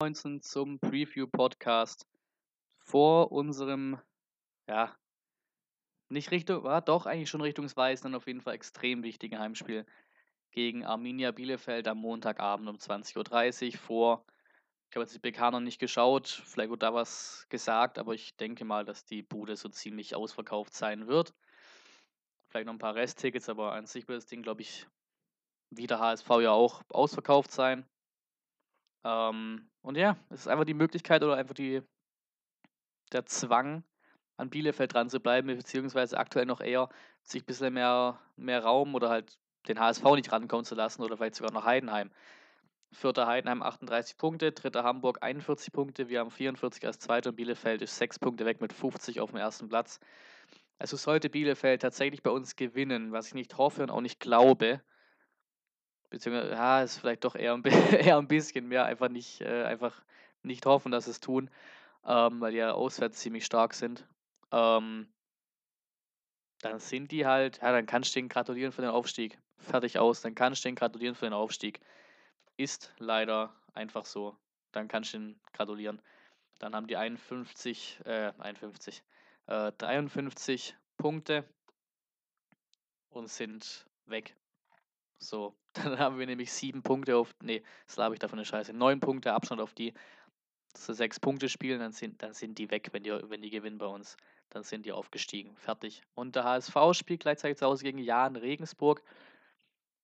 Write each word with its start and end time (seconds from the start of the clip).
19 0.00 0.40
zum 0.40 0.80
Preview-Podcast 0.80 2.06
vor 2.78 3.32
unserem, 3.32 4.00
ja, 4.66 4.96
nicht 6.08 6.30
Richtung, 6.30 6.64
war 6.64 6.80
doch 6.80 7.04
eigentlich 7.04 7.28
schon 7.28 7.42
richtungsweisend, 7.42 8.14
auf 8.14 8.26
jeden 8.26 8.40
Fall 8.40 8.54
extrem 8.54 9.02
wichtigen 9.02 9.38
Heimspiel 9.38 9.84
gegen 10.52 10.86
Arminia 10.86 11.32
Bielefeld 11.32 11.86
am 11.86 11.98
Montagabend 11.98 12.70
um 12.70 12.76
20.30 12.76 13.74
Uhr 13.74 13.78
vor. 13.78 14.26
Ich 14.88 14.96
habe 14.96 15.04
jetzt 15.04 15.14
die 15.14 15.18
PK 15.18 15.50
noch 15.50 15.60
nicht 15.60 15.78
geschaut, 15.78 16.28
vielleicht 16.46 16.70
wird 16.70 16.82
da 16.82 16.94
was 16.94 17.44
gesagt, 17.50 17.98
aber 17.98 18.14
ich 18.14 18.34
denke 18.38 18.64
mal, 18.64 18.86
dass 18.86 19.04
die 19.04 19.22
Bude 19.22 19.54
so 19.56 19.68
ziemlich 19.68 20.16
ausverkauft 20.16 20.72
sein 20.72 21.08
wird. 21.08 21.34
Vielleicht 22.48 22.66
noch 22.66 22.72
ein 22.72 22.78
paar 22.78 22.94
Resttickets, 22.94 23.50
aber 23.50 23.74
an 23.74 23.84
sich 23.84 24.08
wird 24.08 24.16
das 24.16 24.26
Ding, 24.26 24.40
glaube 24.40 24.62
ich, 24.62 24.86
wie 25.68 25.86
der 25.86 26.00
HSV 26.00 26.28
ja 26.40 26.52
auch 26.52 26.82
ausverkauft 26.88 27.52
sein. 27.52 27.86
Ähm, 29.04 29.70
und 29.82 29.96
ja, 29.96 30.16
es 30.30 30.40
ist 30.40 30.48
einfach 30.48 30.64
die 30.64 30.74
Möglichkeit 30.74 31.22
oder 31.22 31.36
einfach 31.36 31.54
die, 31.54 31.82
der 33.12 33.26
Zwang, 33.26 33.84
an 34.40 34.50
Bielefeld 34.50 34.94
dran 34.94 35.10
zu 35.10 35.20
bleiben, 35.20 35.48
beziehungsweise 35.48 36.18
aktuell 36.18 36.46
noch 36.46 36.60
eher 36.60 36.88
sich 37.22 37.42
ein 37.42 37.46
bisschen 37.46 37.74
mehr, 37.74 38.18
mehr 38.36 38.64
Raum 38.64 38.94
oder 38.94 39.10
halt 39.10 39.38
den 39.68 39.78
HSV 39.78 40.02
nicht 40.16 40.32
rankommen 40.32 40.64
zu 40.64 40.74
lassen 40.74 41.02
oder 41.02 41.16
vielleicht 41.16 41.34
sogar 41.34 41.52
noch 41.52 41.64
Heidenheim. 41.64 42.10
Vierter 42.92 43.26
Heidenheim 43.26 43.62
38 43.62 44.16
Punkte, 44.16 44.50
dritter 44.50 44.82
Hamburg 44.82 45.18
41 45.22 45.72
Punkte, 45.72 46.08
wir 46.08 46.20
haben 46.20 46.30
44 46.30 46.84
als 46.86 46.98
Zweiter 46.98 47.30
und 47.30 47.36
Bielefeld 47.36 47.82
ist 47.82 47.96
6 47.98 48.18
Punkte 48.18 48.46
weg 48.46 48.60
mit 48.60 48.72
50 48.72 49.20
auf 49.20 49.30
dem 49.30 49.38
ersten 49.38 49.68
Platz. 49.68 50.00
Also 50.78 50.96
sollte 50.96 51.28
Bielefeld 51.28 51.82
tatsächlich 51.82 52.22
bei 52.22 52.30
uns 52.30 52.56
gewinnen, 52.56 53.12
was 53.12 53.28
ich 53.28 53.34
nicht 53.34 53.58
hoffe 53.58 53.82
und 53.82 53.90
auch 53.90 54.00
nicht 54.00 54.18
glaube, 54.18 54.82
beziehungsweise, 56.10 56.52
ja, 56.52 56.82
ist 56.82 56.98
vielleicht 56.98 57.24
doch 57.24 57.34
eher 57.34 57.54
ein, 57.54 57.64
eher 57.64 58.18
ein 58.18 58.28
bisschen 58.28 58.68
mehr, 58.68 58.84
einfach 58.84 59.08
nicht, 59.08 59.40
äh, 59.40 59.64
einfach 59.64 60.02
nicht 60.42 60.66
hoffen, 60.66 60.92
dass 60.92 61.06
es 61.06 61.20
tun, 61.20 61.50
ähm, 62.04 62.40
weil 62.40 62.52
die 62.52 62.58
ja 62.58 62.72
auswärts 62.72 63.18
ziemlich 63.20 63.46
stark 63.46 63.74
sind. 63.74 64.06
Ähm, 64.52 65.08
dann 66.60 66.78
sind 66.78 67.10
die 67.10 67.26
halt, 67.26 67.58
ja, 67.62 67.72
dann 67.72 67.86
kannst 67.86 68.14
du 68.14 68.18
denen 68.18 68.28
gratulieren 68.28 68.72
für 68.72 68.82
den 68.82 68.90
Aufstieg. 68.90 69.38
Fertig 69.58 69.98
aus, 69.98 70.20
dann 70.20 70.34
kannst 70.34 70.64
du 70.64 70.68
denen 70.68 70.76
gratulieren 70.76 71.14
für 71.14 71.26
den 71.26 71.32
Aufstieg. 71.32 71.80
Ist 72.56 72.92
leider 72.98 73.54
einfach 73.72 74.04
so. 74.04 74.36
Dann 74.72 74.88
kannst 74.88 75.14
du 75.14 75.18
denen 75.18 75.40
gratulieren. 75.52 76.02
Dann 76.58 76.74
haben 76.74 76.86
die 76.86 76.96
51, 76.96 78.00
äh, 78.04 78.32
51, 78.38 79.02
äh, 79.46 79.72
53 79.78 80.76
Punkte 80.98 81.44
und 83.08 83.28
sind 83.28 83.86
weg. 84.06 84.36
So, 85.20 85.54
dann 85.74 85.98
haben 85.98 86.18
wir 86.18 86.26
nämlich 86.26 86.52
sieben 86.52 86.82
Punkte 86.82 87.16
auf, 87.16 87.34
nee, 87.42 87.62
das 87.86 87.98
habe 87.98 88.14
ich 88.14 88.18
davon 88.18 88.38
eine 88.38 88.46
Scheiße, 88.46 88.72
neun 88.72 89.00
Punkte 89.00 89.32
Abstand 89.32 89.60
auf 89.60 89.74
die, 89.74 89.94
so 90.76 90.92
sechs 90.92 91.20
Punkte 91.20 91.48
spielen, 91.48 91.80
dann 91.80 91.92
sind, 91.92 92.22
dann 92.22 92.32
sind 92.32 92.58
die 92.58 92.70
weg, 92.70 92.88
wenn 92.92 93.02
die, 93.02 93.10
wenn 93.10 93.42
die 93.42 93.50
gewinnen 93.50 93.78
bei 93.78 93.86
uns. 93.86 94.16
Dann 94.50 94.62
sind 94.62 94.84
die 94.86 94.92
aufgestiegen. 94.92 95.56
Fertig. 95.56 96.02
Und 96.14 96.34
der 96.36 96.44
HSV 96.44 96.74
spielt 96.92 97.20
gleichzeitig 97.20 97.58
zu 97.58 97.66
Hause 97.66 97.84
gegen 97.84 97.98
Jan 97.98 98.36
Regensburg. 98.36 99.02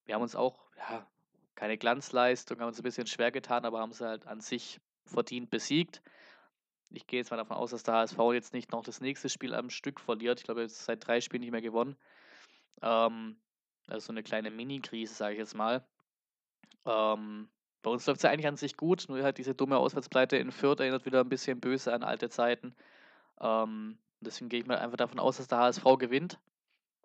Wir 0.05 0.15
haben 0.15 0.23
uns 0.23 0.37
auch, 0.37 0.71
ja, 0.77 1.07
keine 1.57 1.79
Glanzleistung, 1.79 2.61
haben 2.61 2.69
uns 2.69 2.79
ein 2.79 2.85
bisschen 2.85 3.07
schwer 3.07 3.33
getan, 3.33 3.65
aber 3.65 3.81
haben 3.81 3.93
sie 3.93 4.07
halt 4.07 4.27
an 4.27 4.41
sich 4.41 4.81
verdient 5.05 5.51
besiegt. 5.51 6.03
Ich 6.91 7.07
gehe 7.07 7.19
jetzt 7.19 7.31
mal 7.31 7.37
davon 7.37 7.57
aus, 7.57 7.71
dass 7.71 7.83
der 7.83 7.95
HSV 7.95 8.19
jetzt 8.33 8.53
nicht 8.53 8.71
noch 8.71 8.85
das 8.85 9.01
nächste 9.01 9.29
Spiel 9.29 9.55
am 9.55 9.71
Stück 9.71 9.99
verliert. 9.99 10.41
Ich 10.41 10.45
glaube, 10.45 10.63
jetzt 10.63 10.85
seit 10.85 11.05
drei 11.07 11.21
Spielen 11.21 11.41
nicht 11.41 11.51
mehr 11.51 11.63
gewonnen. 11.63 11.97
Ähm, 12.83 13.37
also 13.87 14.07
so 14.07 14.13
eine 14.13 14.23
kleine 14.23 14.51
Mini-Krise, 14.51 15.15
sage 15.15 15.35
ich 15.35 15.39
jetzt 15.39 15.55
mal. 15.55 15.85
Ähm, 16.85 17.49
bei 17.83 17.91
uns 17.91 18.07
läuft 18.07 18.19
es 18.19 18.23
ja 18.23 18.31
eigentlich 18.31 18.49
an 18.49 18.57
sich 18.57 18.77
gut, 18.77 19.07
nur 19.09 19.23
halt 19.23 19.39
diese 19.39 19.55
dumme 19.55 19.79
Auswärtspleite 19.79 20.37
in 20.37 20.51
Fürth 20.51 20.81
erinnert 20.81 21.07
wieder 21.07 21.21
ein 21.21 21.29
bisschen 21.29 21.61
böse 21.61 21.93
an 21.93 22.03
alte 22.03 22.29
Zeiten. 22.29 22.75
Ähm, 23.41 23.99
deswegen 24.21 24.49
gehe 24.49 24.61
ich 24.61 24.67
mal 24.67 24.79
einfach 24.79 24.97
davon 24.97 25.21
aus, 25.21 25.37
dass 25.37 25.49
der 25.49 25.59
HSV 25.59 25.85
gewinnt. 25.99 26.39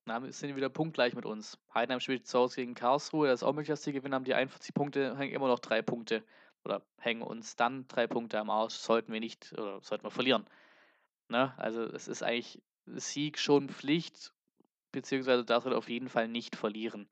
Dann 0.05 0.31
sind 0.31 0.49
die 0.49 0.55
wieder 0.55 0.69
punktgleich 0.69 1.13
mit 1.13 1.25
uns. 1.25 1.59
Heidenheim 1.73 1.99
spielt 1.99 2.25
zu 2.25 2.39
Hause 2.39 2.57
gegen 2.57 2.73
Karlsruhe, 2.73 3.27
das 3.27 3.41
ist 3.41 3.43
auch 3.47 3.53
möglich, 3.53 3.67
dass 3.67 3.83
die 3.83 3.91
gewinnen, 3.91 4.15
haben 4.15 4.25
die 4.25 4.33
41 4.33 4.73
Punkte, 4.73 5.15
hängen 5.17 5.33
immer 5.33 5.47
noch 5.47 5.59
drei 5.59 5.81
Punkte 5.81 6.23
oder 6.63 6.81
hängen 6.97 7.21
uns 7.21 7.55
dann 7.55 7.87
drei 7.87 8.07
Punkte 8.07 8.39
am 8.39 8.49
Arsch, 8.49 8.73
sollten 8.73 9.13
wir 9.13 9.19
nicht 9.19 9.53
oder 9.53 9.79
sollten 9.81 10.03
wir 10.03 10.11
verlieren. 10.11 10.45
Ne? 11.29 11.53
Also 11.57 11.83
es 11.83 12.07
ist 12.07 12.23
eigentlich 12.23 12.61
Sieg 12.87 13.37
schon 13.37 13.69
Pflicht 13.69 14.33
beziehungsweise 14.91 15.45
darfst 15.45 15.67
du 15.67 15.75
auf 15.75 15.89
jeden 15.89 16.09
Fall 16.09 16.27
nicht 16.27 16.55
verlieren. 16.55 17.09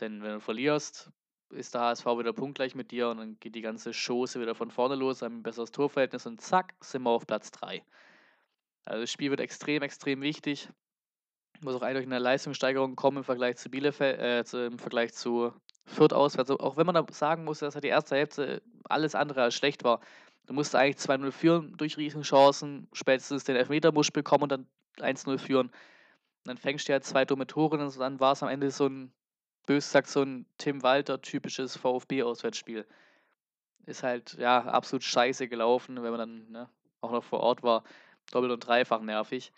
Denn 0.00 0.22
wenn 0.22 0.32
du 0.32 0.40
verlierst, 0.40 1.10
ist 1.50 1.74
der 1.74 1.82
HSV 1.82 2.06
wieder 2.06 2.32
punktgleich 2.32 2.74
mit 2.74 2.90
dir 2.90 3.08
und 3.08 3.18
dann 3.18 3.38
geht 3.38 3.54
die 3.54 3.60
ganze 3.60 3.92
Chose 3.92 4.40
wieder 4.40 4.54
von 4.54 4.70
vorne 4.70 4.96
los, 4.96 5.22
haben 5.22 5.38
ein 5.38 5.42
besseres 5.42 5.70
Torverhältnis 5.70 6.26
und 6.26 6.40
zack, 6.40 6.74
sind 6.80 7.02
wir 7.02 7.10
auf 7.10 7.26
Platz 7.26 7.50
3. 7.52 7.84
Also 8.86 9.00
das 9.02 9.10
Spiel 9.10 9.30
wird 9.30 9.40
extrem, 9.40 9.82
extrem 9.82 10.20
wichtig. 10.20 10.68
Muss 11.60 11.74
auch 11.74 11.82
eigentlich 11.82 12.06
eine 12.06 12.18
Leistungssteigerung 12.18 12.96
kommen 12.96 13.18
im 13.18 13.24
Vergleich 13.24 13.56
zu 13.56 13.70
Bielefeld, 13.70 14.20
äh, 14.20 14.44
zu, 14.44 14.66
im 14.66 14.78
Vergleich 14.78 15.14
zu 15.14 15.52
Fürth 15.86 16.12
aus. 16.12 16.36
Also 16.36 16.58
auch 16.58 16.76
wenn 16.76 16.86
man 16.86 16.94
da 16.94 17.06
sagen 17.10 17.44
muss, 17.44 17.60
dass 17.60 17.74
die 17.74 17.88
erste 17.88 18.16
Hälfte 18.16 18.62
alles 18.84 19.14
andere 19.14 19.42
als 19.42 19.54
schlecht 19.54 19.84
war. 19.84 20.00
Du 20.46 20.52
musst 20.52 20.74
eigentlich 20.74 20.96
2-0 20.96 21.30
führen 21.30 21.76
durch 21.76 21.96
Riesenchancen, 21.96 22.88
spätestens 22.92 23.44
den 23.44 23.56
Elfmeter 23.56 23.92
musst 23.92 24.12
bekommen 24.12 24.42
und 24.42 24.52
dann 24.52 24.66
1-0 24.98 25.38
führen. 25.38 25.68
Und 25.68 26.48
dann 26.48 26.58
fängst 26.58 26.88
du 26.88 26.92
halt 26.92 27.04
zwei 27.04 27.24
dumme 27.24 27.46
Tore 27.46 27.78
und 27.78 27.98
dann 27.98 28.20
war 28.20 28.32
es 28.32 28.42
am 28.42 28.48
Ende 28.48 28.70
so 28.70 28.86
ein, 28.86 29.12
bös 29.66 29.86
gesagt, 29.86 30.08
so 30.08 30.22
ein 30.22 30.46
Tim 30.58 30.82
Walter 30.82 31.20
typisches 31.20 31.76
VfB-Auswärtsspiel. 31.76 32.86
Ist 33.86 34.02
halt, 34.02 34.34
ja, 34.34 34.64
absolut 34.64 35.02
scheiße 35.02 35.48
gelaufen, 35.48 36.02
wenn 36.02 36.10
man 36.10 36.18
dann 36.18 36.50
ne, 36.50 36.68
auch 37.00 37.12
noch 37.12 37.24
vor 37.24 37.40
Ort 37.40 37.62
war. 37.62 37.84
Doppelt 38.30 38.52
und 38.52 38.66
dreifach 38.66 39.00
nervig. 39.00 39.52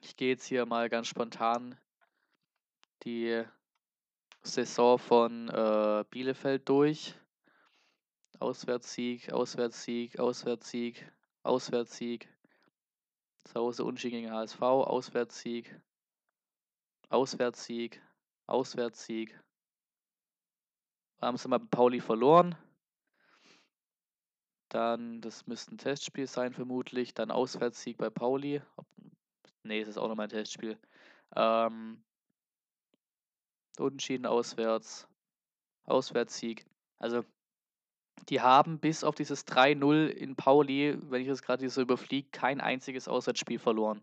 Ich 0.00 0.16
gehe 0.16 0.30
jetzt 0.30 0.44
hier 0.44 0.66
mal 0.66 0.88
ganz 0.88 1.06
spontan 1.06 1.76
die 3.04 3.44
Saison 4.42 4.98
von 4.98 5.48
äh, 5.48 6.04
Bielefeld 6.10 6.68
durch. 6.68 7.14
Auswärtssieg, 8.40 9.32
Auswärtssieg, 9.32 10.18
Auswärtssieg, 10.18 11.06
Auswärtssieg, 11.44 12.28
zu 13.44 13.54
Hause 13.54 13.84
unentschieden 13.84 14.22
gegen 14.22 14.32
HSV, 14.32 14.60
Auswärtssieg, 14.62 15.80
Auswärtssieg, 17.08 18.02
Auswärtssieg. 18.46 19.38
Haben 21.20 21.36
sie 21.36 21.48
mal 21.48 21.60
Pauli 21.60 22.00
verloren. 22.00 22.56
Dann, 24.68 25.20
das 25.20 25.46
müsste 25.46 25.74
ein 25.74 25.78
Testspiel 25.78 26.26
sein, 26.26 26.52
vermutlich. 26.52 27.14
Dann 27.14 27.30
Auswärtssieg 27.30 27.98
bei 27.98 28.10
Pauli. 28.10 28.62
Ne, 29.64 29.80
es 29.80 29.88
ist 29.88 29.98
auch 29.98 30.08
nochmal 30.08 30.26
ein 30.26 30.30
Testspiel. 30.30 30.78
Ähm, 31.36 32.02
Unentschieden 33.78 34.26
auswärts. 34.26 35.08
Auswärtssieg. 35.84 36.64
Also 36.98 37.24
die 38.28 38.40
haben 38.40 38.78
bis 38.78 39.04
auf 39.04 39.14
dieses 39.14 39.46
3-0 39.46 40.06
in 40.06 40.36
Pauli, 40.36 40.96
wenn 41.10 41.22
ich 41.22 41.28
das 41.28 41.42
gerade 41.42 41.68
so 41.68 41.80
überfliege, 41.80 42.28
kein 42.30 42.60
einziges 42.60 43.08
Auswärtsspiel 43.08 43.58
verloren. 43.58 44.02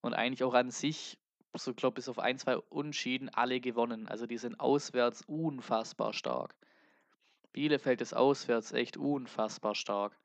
Und 0.00 0.14
eigentlich 0.14 0.42
auch 0.42 0.54
an 0.54 0.70
sich, 0.70 1.18
so 1.54 1.74
glaube 1.74 1.96
bis 1.96 2.08
auf 2.08 2.18
ein, 2.18 2.38
zwei 2.38 2.56
Unschieden, 2.56 3.28
alle 3.28 3.60
gewonnen. 3.60 4.08
Also 4.08 4.26
die 4.26 4.38
sind 4.38 4.58
auswärts 4.58 5.22
unfassbar 5.26 6.12
stark. 6.12 6.54
Bielefeld 7.52 8.00
ist 8.00 8.14
auswärts 8.14 8.72
echt 8.72 8.96
unfassbar 8.96 9.74
stark. 9.74 10.16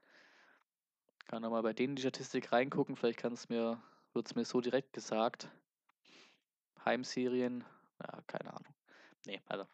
Kann 1.27 1.41
nochmal 1.41 1.63
bei 1.63 1.73
denen 1.73 1.95
die 1.95 2.01
Statistik 2.01 2.53
reingucken, 2.53 2.95
vielleicht 2.95 3.19
kann 3.19 3.33
es 3.33 3.49
mir, 3.49 3.81
wird 4.13 4.27
es 4.27 4.35
mir 4.35 4.45
so 4.45 4.61
direkt 4.61 4.93
gesagt. 4.93 5.49
Heimserien, 6.85 7.65
ja, 8.01 8.21
keine 8.27 8.53
Ahnung. 8.53 8.73
Nee, 9.25 9.41
also 9.47 9.65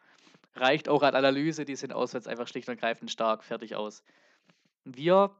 reicht 0.55 0.89
auch 0.89 1.03
an 1.03 1.15
Analyse, 1.15 1.65
die 1.65 1.75
sind 1.75 1.93
auswärts 1.93 2.27
einfach 2.27 2.47
schlicht 2.47 2.67
und 2.67 2.75
ergreifend 2.75 3.11
stark, 3.11 3.43
fertig 3.43 3.75
aus. 3.75 4.03
Wir 4.83 5.31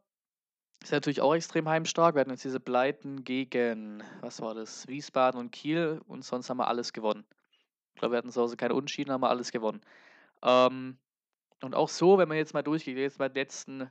sind 0.84 0.94
natürlich 0.94 1.22
auch 1.22 1.36
extrem 1.36 1.70
heimstark. 1.70 2.16
Wir 2.16 2.22
hatten 2.22 2.32
jetzt 2.32 2.44
diese 2.44 2.60
Pleiten 2.60 3.24
gegen, 3.24 4.04
was 4.22 4.42
war 4.42 4.54
das, 4.54 4.88
Wiesbaden 4.88 5.40
und 5.40 5.52
Kiel 5.52 6.02
und 6.08 6.24
sonst 6.24 6.50
haben 6.50 6.58
wir 6.58 6.68
alles 6.68 6.94
gewonnen. 6.94 7.26
Ich 7.94 8.00
glaube, 8.00 8.14
wir 8.14 8.18
hatten 8.18 8.32
zu 8.32 8.42
Hause 8.42 8.58
keine 8.58 8.74
Unschieden, 8.74 9.12
haben 9.12 9.22
wir 9.22 9.30
alles 9.30 9.52
gewonnen. 9.52 9.82
Ähm, 10.42 10.98
und 11.62 11.76
auch 11.76 11.90
so, 11.90 12.18
wenn 12.18 12.28
man 12.28 12.38
jetzt 12.38 12.54
mal 12.54 12.64
durchgeht, 12.64 12.98
jetzt 12.98 13.20
den 13.20 13.34
letzten, 13.34 13.90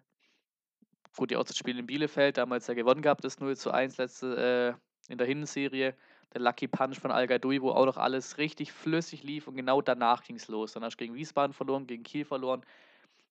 gut, 1.17 1.31
die 1.31 1.37
Auswärtsspiele 1.37 1.79
in 1.79 1.87
Bielefeld, 1.87 2.37
damals 2.37 2.67
ja 2.67 2.75
gewonnen 2.75 3.01
gehabt, 3.01 3.25
das 3.25 3.41
0 3.41 3.57
zu 3.57 3.71
1 3.71 3.97
letzte 3.97 4.77
äh, 5.09 5.13
in 5.13 5.19
der 5.19 5.27
Hinserie 5.27 5.95
der 6.33 6.41
Lucky 6.41 6.69
Punch 6.69 6.99
von 6.99 7.11
Al 7.11 7.29
wo 7.29 7.71
auch 7.71 7.87
noch 7.87 7.97
alles 7.97 8.39
richtig 8.39 8.73
flüssig 8.73 9.23
lief 9.23 9.49
und 9.49 9.57
genau 9.57 9.83
danach 9.83 10.23
ging 10.25 10.37
es 10.37 10.49
los. 10.49 10.73
Dann 10.73 10.85
hast 10.85 10.95
du 10.95 11.05
gegen 11.05 11.15
Wiesbaden 11.15 11.53
verloren, 11.53 11.87
gegen 11.87 12.03
Kiel 12.03 12.25
verloren, 12.25 12.65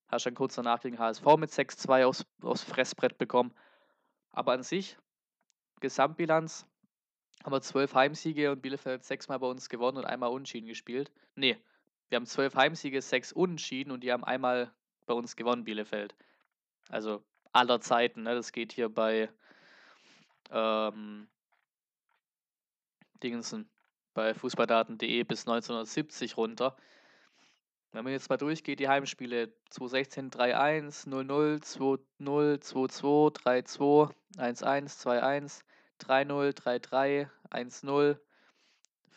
hast 0.08 0.26
dann 0.26 0.34
kurz 0.34 0.54
danach 0.54 0.80
gegen 0.80 0.98
HSV 0.98 1.24
mit 1.38 1.50
6-2 1.50 2.04
aufs, 2.04 2.24
aufs 2.42 2.62
Fressbrett 2.62 3.18
bekommen. 3.18 3.52
Aber 4.30 4.52
an 4.52 4.62
sich, 4.62 4.96
Gesamtbilanz, 5.80 6.66
haben 7.42 7.52
wir 7.52 7.60
zwölf 7.60 7.94
Heimsiege 7.94 8.52
und 8.52 8.62
Bielefeld 8.62 9.04
sechsmal 9.04 9.40
bei 9.40 9.48
uns 9.48 9.68
gewonnen 9.68 9.98
und 9.98 10.04
einmal 10.04 10.30
Unentschieden 10.30 10.68
gespielt. 10.68 11.10
Nee, 11.34 11.58
wir 12.08 12.16
haben 12.16 12.26
zwölf 12.26 12.54
Heimsiege, 12.54 13.02
sechs 13.02 13.32
Unentschieden 13.32 13.90
und 13.90 14.04
die 14.04 14.12
haben 14.12 14.22
einmal 14.22 14.70
bei 15.06 15.14
uns 15.14 15.34
gewonnen, 15.34 15.64
Bielefeld. 15.64 16.14
Also 16.88 17.24
aller 17.52 17.80
Zeiten, 17.80 18.22
ne? 18.22 18.34
Das 18.34 18.52
geht 18.52 18.72
hier 18.72 18.88
bei 18.88 19.28
ähm, 20.50 21.26
Dingensen, 23.22 23.70
bei 24.14 24.34
fußballdaten.de 24.34 25.22
bis 25.24 25.46
1970 25.46 26.36
runter. 26.36 26.76
Wenn 27.92 28.04
man 28.04 28.12
jetzt 28.14 28.30
mal 28.30 28.38
durchgeht, 28.38 28.80
die 28.80 28.88
Heimspiele 28.88 29.52
2016 29.68 30.30
3-1, 30.30 31.08
0-0, 31.08 31.62
2-0, 31.62 32.62
2-2, 32.62 33.36
3-2, 33.36 34.14
1-1, 34.38 35.02
2-1, 35.02 35.60
3-0, 36.00 36.52
3-3, 36.54 37.28
1-0, 37.50 38.18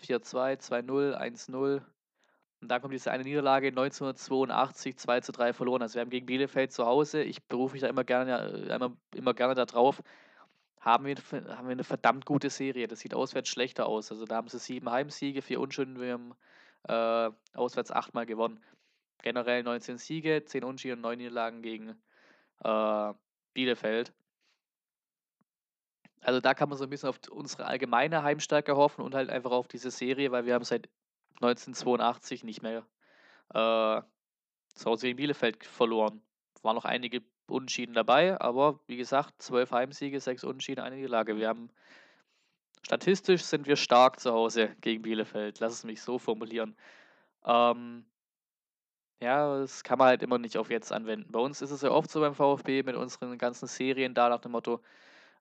4-2, 0.02 0.60
2-0, 0.60 1.16
1-0. 1.16 1.81
Und 2.62 2.69
dann 2.69 2.81
kommt 2.81 2.94
diese 2.94 3.12
eine 3.12 3.24
Niederlage 3.24 3.68
1982, 3.68 4.98
2 4.98 5.19
3 5.22 5.54
verloren. 5.54 5.81
Also 5.81 5.96
wir 5.96 6.02
haben 6.02 6.10
gegen 6.10 6.25
Bielefeld 6.25 6.74
zu 6.74 6.86
Hause, 6.86 7.24
ich 7.24 7.46
berufe 7.48 7.74
mich 7.74 7.81
da 7.81 7.88
immer 7.88 8.04
gerne, 8.04 8.68
immer, 8.74 8.98
immer 9.13 9.34
gerne 9.34 9.56
darauf, 9.56 10.02
haben 10.85 11.05
wir, 11.05 11.15
haben 11.31 11.67
wir 11.67 11.71
eine 11.71 11.83
verdammt 11.83 12.25
gute 12.25 12.51
Serie. 12.51 12.87
Das 12.87 12.99
sieht 12.99 13.15
auswärts 13.15 13.49
schlechter 13.49 13.87
aus. 13.87 14.11
Also 14.11 14.25
da 14.25 14.35
haben 14.35 14.47
sie 14.47 14.59
sieben 14.59 14.89
Heimsiege, 14.89 15.41
vier 15.41 15.59
Unschulden, 15.59 15.99
wir 15.99 16.13
haben 16.13 16.35
äh, 16.87 17.57
auswärts 17.57 17.91
achtmal 17.91 18.27
gewonnen. 18.27 18.63
Generell 19.23 19.63
19 19.63 19.97
Siege, 19.97 20.43
10 20.45 20.63
Unschulden 20.63 20.99
und 20.99 21.01
9 21.01 21.17
Niederlagen 21.17 21.61
gegen 21.63 21.99
äh, 22.63 23.13
Bielefeld. 23.53 24.13
Also 26.21 26.39
da 26.39 26.53
kann 26.53 26.69
man 26.69 26.77
so 26.77 26.83
ein 26.83 26.89
bisschen 26.89 27.09
auf 27.09 27.19
unsere 27.31 27.65
allgemeine 27.65 28.21
Heimstärke 28.21 28.75
hoffen 28.75 29.01
und 29.03 29.15
halt 29.15 29.31
einfach 29.31 29.51
auf 29.51 29.67
diese 29.67 29.89
Serie, 29.89 30.31
weil 30.31 30.45
wir 30.45 30.53
haben 30.53 30.63
seit 30.63 30.87
1982 31.41 32.43
nicht 32.43 32.61
mehr 32.61 32.85
äh, 33.49 34.01
zu 34.75 34.85
Hause 34.85 35.07
gegen 35.07 35.17
Bielefeld 35.17 35.65
verloren. 35.65 36.21
Waren 36.61 36.75
noch 36.75 36.85
einige 36.85 37.23
Unentschieden 37.47 37.94
dabei, 37.94 38.39
aber 38.39 38.80
wie 38.88 38.97
gesagt, 38.97 39.42
zwölf 39.42 39.71
Heimsiege, 39.71 40.19
sechs 40.19 40.44
Unentschieden, 40.44 40.81
eine 40.81 40.95
Niederlage. 40.95 41.38
Wir 41.38 41.47
haben 41.47 41.69
statistisch 42.83 43.44
sind 43.44 43.68
wir 43.68 43.75
stark 43.75 44.19
zu 44.19 44.31
Hause 44.31 44.75
gegen 44.81 45.01
Bielefeld. 45.01 45.59
Lass 45.59 45.74
es 45.74 45.83
mich 45.83 46.01
so 46.01 46.19
formulieren. 46.19 46.75
Ähm, 47.45 48.06
ja, 49.21 49.59
das 49.59 49.83
kann 49.83 49.97
man 49.97 50.07
halt 50.09 50.24
immer 50.24 50.38
nicht 50.38 50.57
auf 50.57 50.69
jetzt 50.69 50.92
anwenden. 50.92 51.31
Bei 51.31 51.39
uns 51.39 51.62
ist 51.62 51.71
es 51.71 51.81
ja 51.81 51.89
oft 51.92 52.12
so 52.12 52.19
beim 52.19 52.36
VfB 52.36 52.83
mit 52.83 52.95
unseren 52.95 53.38
ganzen 53.38 53.68
Serien 53.68 54.13
da 54.13 54.30
nach 54.30 54.42
dem 54.42 54.51
Motto, 54.51 54.81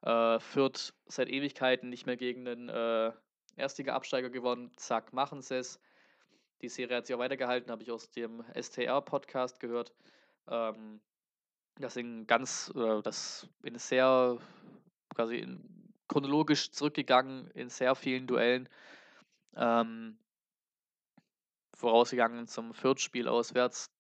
äh, 0.03 0.39
führt 0.39 0.95
seit 1.07 1.29
Ewigkeiten 1.29 1.89
nicht 1.91 2.07
mehr 2.07 2.17
gegen 2.17 2.45
den 2.45 2.69
äh, 2.69 3.13
Erstliga-Absteiger 3.57 4.31
gewonnen. 4.31 4.73
Zack, 4.77 5.13
machen 5.13 5.43
sie 5.43 5.57
es. 5.57 5.81
Die 6.63 6.69
Serie 6.69 6.97
hat 6.97 7.07
sich 7.07 7.15
auch 7.15 7.21
weitergehalten, 7.21 7.71
habe 7.71 7.83
ich 7.83 7.91
aus 7.91 8.11
dem 8.11 8.45
STR-Podcast 8.55 9.61
gehört. 9.61 9.93
Ähm, 10.49 11.01
das 11.77 11.97
in 11.97 12.27
ganz, 12.27 12.73
äh, 12.77 13.03
das 13.03 13.49
in 13.63 13.79
sehr, 13.79 14.39
quasi 15.15 15.37
in, 15.37 15.93
chronologisch 16.09 16.71
zurückgegangen 16.71 17.51
in 17.53 17.69
sehr 17.69 17.95
vielen 17.95 18.27
Duellen. 18.27 18.69
Ähm, 19.57 20.19
vorausgegangen 21.75 22.47
zum 22.47 22.75
Viertspiel 22.75 23.29
auswärts. 23.29 23.91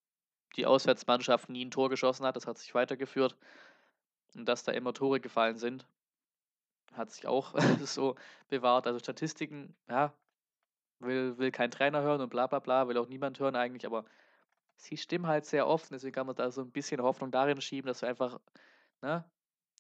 Die 0.57 0.67
Auswärtsmannschaft 0.67 1.49
nie 1.49 1.65
ein 1.65 1.71
Tor 1.71 1.91
geschossen 1.91 2.25
hat, 2.25 2.37
das 2.37 2.47
hat 2.47 2.59
sich 2.59 2.75
weitergeführt. 2.75 3.37
Und 4.35 4.47
dass 4.47 4.65
da 4.65 4.73
immer 4.73 4.93
Tore 4.93 5.21
gefallen 5.21 5.59
sind, 5.59 5.87
hat 6.93 7.11
sich 7.11 7.27
auch 7.27 7.55
so 7.85 8.17
bewahrt. 8.49 8.87
Also 8.87 8.99
Statistiken, 9.01 9.77
ja, 9.89 10.13
will, 11.01 11.39
will 11.39 11.51
kein 11.51 11.71
Trainer 11.71 12.03
hören 12.03 12.21
und 12.21 12.31
bla 12.31 12.47
bla 12.47 12.61
bla, 12.61 12.89
will 12.89 12.99
auch 12.99 13.09
niemand 13.09 13.39
hören 13.39 13.57
eigentlich, 13.57 13.87
aber 13.87 14.05
sie 14.77 14.97
stimmen 14.97 15.27
halt 15.27 15.47
sehr 15.47 15.67
oft, 15.67 15.91
deswegen 15.91 16.15
kann 16.15 16.27
man 16.27 16.37
da 16.37 16.51
so 16.51 16.63
ein 16.63 16.71
bisschen 16.71 17.03
Hoffnung 17.03 17.31
darin 17.31 17.61
schieben, 17.61 17.89
dass 17.89 18.03
wir 18.03 18.09
einfach 18.09 18.39
ne, 19.03 19.25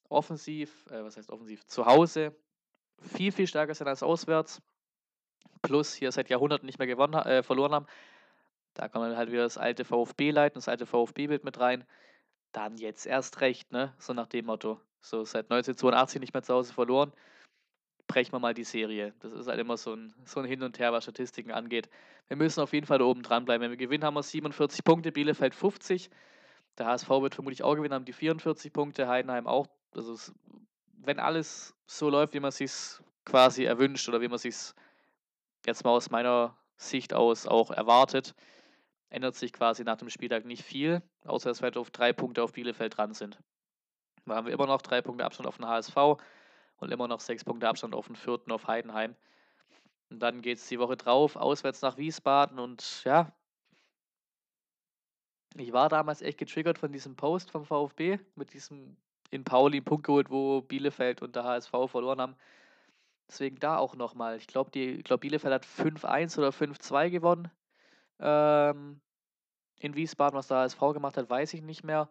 offensiv, 0.08 0.86
äh, 0.90 1.02
was 1.02 1.16
heißt 1.16 1.30
offensiv, 1.30 1.64
zu 1.66 1.86
Hause 1.86 2.34
viel, 3.00 3.32
viel 3.32 3.46
stärker 3.46 3.74
sind 3.74 3.88
als 3.88 4.02
auswärts. 4.02 4.62
Plus 5.62 5.94
hier 5.94 6.12
seit 6.12 6.28
Jahrhunderten 6.28 6.66
nicht 6.66 6.78
mehr 6.78 6.86
gewonnen, 6.86 7.14
äh, 7.14 7.42
verloren 7.42 7.72
haben. 7.72 7.86
Da 8.74 8.88
kommt 8.88 9.06
dann 9.06 9.16
halt 9.16 9.30
wieder 9.30 9.44
das 9.44 9.56
alte 9.56 9.84
VfB-Leiten, 9.84 10.56
das 10.56 10.68
alte 10.68 10.84
VfB-Bild 10.84 11.44
mit 11.44 11.58
rein. 11.58 11.84
Dann 12.52 12.76
jetzt 12.76 13.06
erst 13.06 13.40
recht, 13.40 13.72
ne? 13.72 13.94
So 13.98 14.12
nach 14.12 14.26
dem 14.26 14.46
Motto. 14.46 14.80
So 15.00 15.24
seit 15.24 15.50
1982 15.50 16.20
nicht 16.20 16.34
mehr 16.34 16.42
zu 16.42 16.54
Hause 16.54 16.72
verloren 16.72 17.12
brechen 18.06 18.32
wir 18.32 18.38
mal 18.38 18.54
die 18.54 18.64
Serie. 18.64 19.14
Das 19.20 19.32
ist 19.32 19.48
halt 19.48 19.58
immer 19.58 19.76
so 19.76 19.94
ein, 19.94 20.14
so 20.24 20.40
ein 20.40 20.46
Hin 20.46 20.62
und 20.62 20.78
Her, 20.78 20.92
was 20.92 21.04
Statistiken 21.04 21.52
angeht. 21.52 21.88
Wir 22.28 22.36
müssen 22.36 22.60
auf 22.60 22.72
jeden 22.72 22.86
Fall 22.86 22.98
da 22.98 23.04
oben 23.04 23.22
dran 23.22 23.44
bleiben. 23.44 23.62
Wenn 23.62 23.70
wir 23.70 23.76
gewinnen, 23.76 24.04
haben 24.04 24.14
wir 24.14 24.22
47 24.22 24.84
Punkte, 24.84 25.12
Bielefeld 25.12 25.54
50. 25.54 26.10
Der 26.78 26.86
HSV 26.86 27.08
wird 27.08 27.34
vermutlich 27.34 27.62
auch 27.62 27.74
gewinnen, 27.74 27.94
haben 27.94 28.04
die 28.04 28.12
44 28.12 28.72
Punkte, 28.72 29.08
Heidenheim 29.08 29.46
auch. 29.46 29.66
Also 29.92 30.12
es, 30.12 30.32
wenn 30.98 31.18
alles 31.18 31.74
so 31.86 32.10
läuft, 32.10 32.34
wie 32.34 32.40
man 32.40 32.50
sich 32.50 32.72
quasi 33.24 33.64
erwünscht 33.64 34.08
oder 34.08 34.20
wie 34.20 34.28
man 34.28 34.38
sich 34.38 34.56
jetzt 35.66 35.84
mal 35.84 35.90
aus 35.90 36.10
meiner 36.10 36.56
Sicht 36.76 37.14
aus 37.14 37.46
auch 37.46 37.70
erwartet, 37.70 38.34
ändert 39.08 39.36
sich 39.36 39.52
quasi 39.52 39.84
nach 39.84 39.96
dem 39.96 40.10
Spieltag 40.10 40.44
nicht 40.44 40.64
viel, 40.64 41.02
außer 41.24 41.48
dass 41.48 41.60
wir 41.60 41.66
halt 41.66 41.76
auf 41.76 41.90
drei 41.90 42.12
Punkte 42.12 42.42
auf 42.42 42.52
Bielefeld 42.52 42.96
dran 42.96 43.14
sind. 43.14 43.38
Da 44.26 44.34
haben 44.34 44.46
wir 44.46 44.54
immer 44.54 44.66
noch 44.66 44.82
drei 44.82 45.02
Punkte 45.02 45.24
Abstand 45.24 45.46
auf 45.46 45.56
den 45.56 45.68
HSV 45.68 45.96
und 46.78 46.92
immer 46.92 47.08
noch 47.08 47.20
sechs 47.20 47.44
Punkte 47.44 47.68
Abstand 47.68 47.94
auf 47.94 48.06
den 48.06 48.16
vierten 48.16 48.52
auf 48.52 48.66
Heidenheim. 48.66 49.16
Und 50.10 50.20
dann 50.20 50.42
geht 50.42 50.58
es 50.58 50.68
die 50.68 50.78
Woche 50.78 50.96
drauf, 50.96 51.36
auswärts 51.36 51.82
nach 51.82 51.96
Wiesbaden 51.96 52.58
und 52.58 53.02
ja, 53.04 53.32
ich 55.56 55.72
war 55.72 55.88
damals 55.88 56.20
echt 56.20 56.38
getriggert 56.38 56.78
von 56.78 56.92
diesem 56.92 57.14
Post 57.16 57.50
vom 57.50 57.64
VfB 57.64 58.18
mit 58.34 58.52
diesem 58.52 58.96
in 59.30 59.44
Pauli 59.44 59.80
Punkt 59.80 60.06
geholt, 60.06 60.30
wo 60.30 60.62
Bielefeld 60.62 61.22
und 61.22 61.34
der 61.36 61.44
HSV 61.44 61.70
verloren 61.86 62.20
haben. 62.20 62.36
Deswegen 63.28 63.58
da 63.58 63.78
auch 63.78 63.94
nochmal. 63.94 64.36
Ich 64.36 64.46
glaube, 64.46 64.70
glaub, 65.02 65.20
Bielefeld 65.20 65.54
hat 65.54 65.66
5-1 65.66 66.38
oder 66.38 66.50
5-2 66.50 67.10
gewonnen. 67.10 67.50
Ähm, 68.20 69.00
in 69.80 69.94
Wiesbaden, 69.94 70.36
was 70.36 70.48
der 70.48 70.58
HSV 70.58 70.78
gemacht 70.92 71.16
hat, 71.16 71.30
weiß 71.30 71.54
ich 71.54 71.62
nicht 71.62 71.84
mehr. 71.84 72.08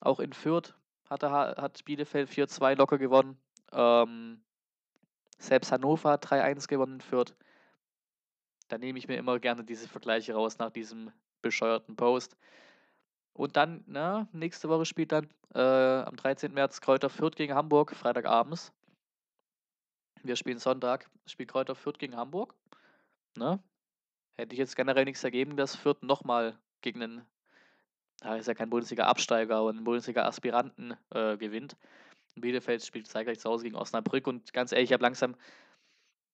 Auch 0.00 0.20
in 0.20 0.32
Fürth 0.32 0.74
hat, 1.08 1.22
der, 1.22 1.30
hat 1.30 1.84
Bielefeld 1.84 2.28
4-2 2.30 2.76
locker 2.76 2.98
gewonnen. 2.98 3.38
Ähm, 3.74 4.40
selbst 5.38 5.72
Hannover 5.72 6.12
hat 6.12 6.26
3-1 6.26 6.68
gewonnen 6.68 7.00
Fürth. 7.00 7.34
Da 8.68 8.78
nehme 8.78 8.98
ich 8.98 9.08
mir 9.08 9.16
immer 9.16 9.38
gerne 9.38 9.64
diese 9.64 9.88
Vergleiche 9.88 10.34
raus 10.34 10.58
nach 10.58 10.70
diesem 10.70 11.12
bescheuerten 11.42 11.96
Post. 11.96 12.36
Und 13.34 13.56
dann, 13.56 13.82
na, 13.86 14.28
nächste 14.32 14.68
Woche 14.68 14.86
spielt 14.86 15.12
dann 15.12 15.28
äh, 15.54 15.60
am 15.60 16.16
13. 16.16 16.52
März 16.54 16.80
Kräuter 16.80 17.10
Fürth 17.10 17.36
gegen 17.36 17.54
Hamburg, 17.54 17.94
Freitagabends. 17.94 18.72
Wir 20.22 20.36
spielen 20.36 20.58
Sonntag, 20.58 21.10
spielt 21.26 21.50
Kräuter 21.50 21.74
Fürth 21.74 21.98
gegen 21.98 22.16
Hamburg. 22.16 22.54
Ne? 23.36 23.62
Hätte 24.36 24.54
ich 24.54 24.58
jetzt 24.58 24.76
generell 24.76 25.04
nichts 25.04 25.24
ergeben, 25.24 25.56
dass 25.56 25.76
Fürth 25.76 26.02
nochmal 26.02 26.58
gegen 26.80 27.02
einen, 27.02 27.26
da 28.20 28.36
ist 28.36 28.46
ja 28.46 28.54
kein 28.54 28.70
Bundesliga-Absteiger, 28.70 29.56
aber 29.56 29.70
einen 29.70 29.84
Bundesliga-Aspiranten 29.84 30.96
äh, 31.10 31.36
gewinnt. 31.36 31.76
Bielefeld 32.40 32.84
spielt 32.84 33.06
zeitgleich 33.06 33.38
zu 33.38 33.48
Hause 33.48 33.64
gegen 33.64 33.76
Osnabrück 33.76 34.26
und 34.26 34.52
ganz 34.52 34.72
ehrlich, 34.72 34.90
ich 34.90 34.92
habe 34.92 35.02
langsam 35.02 35.36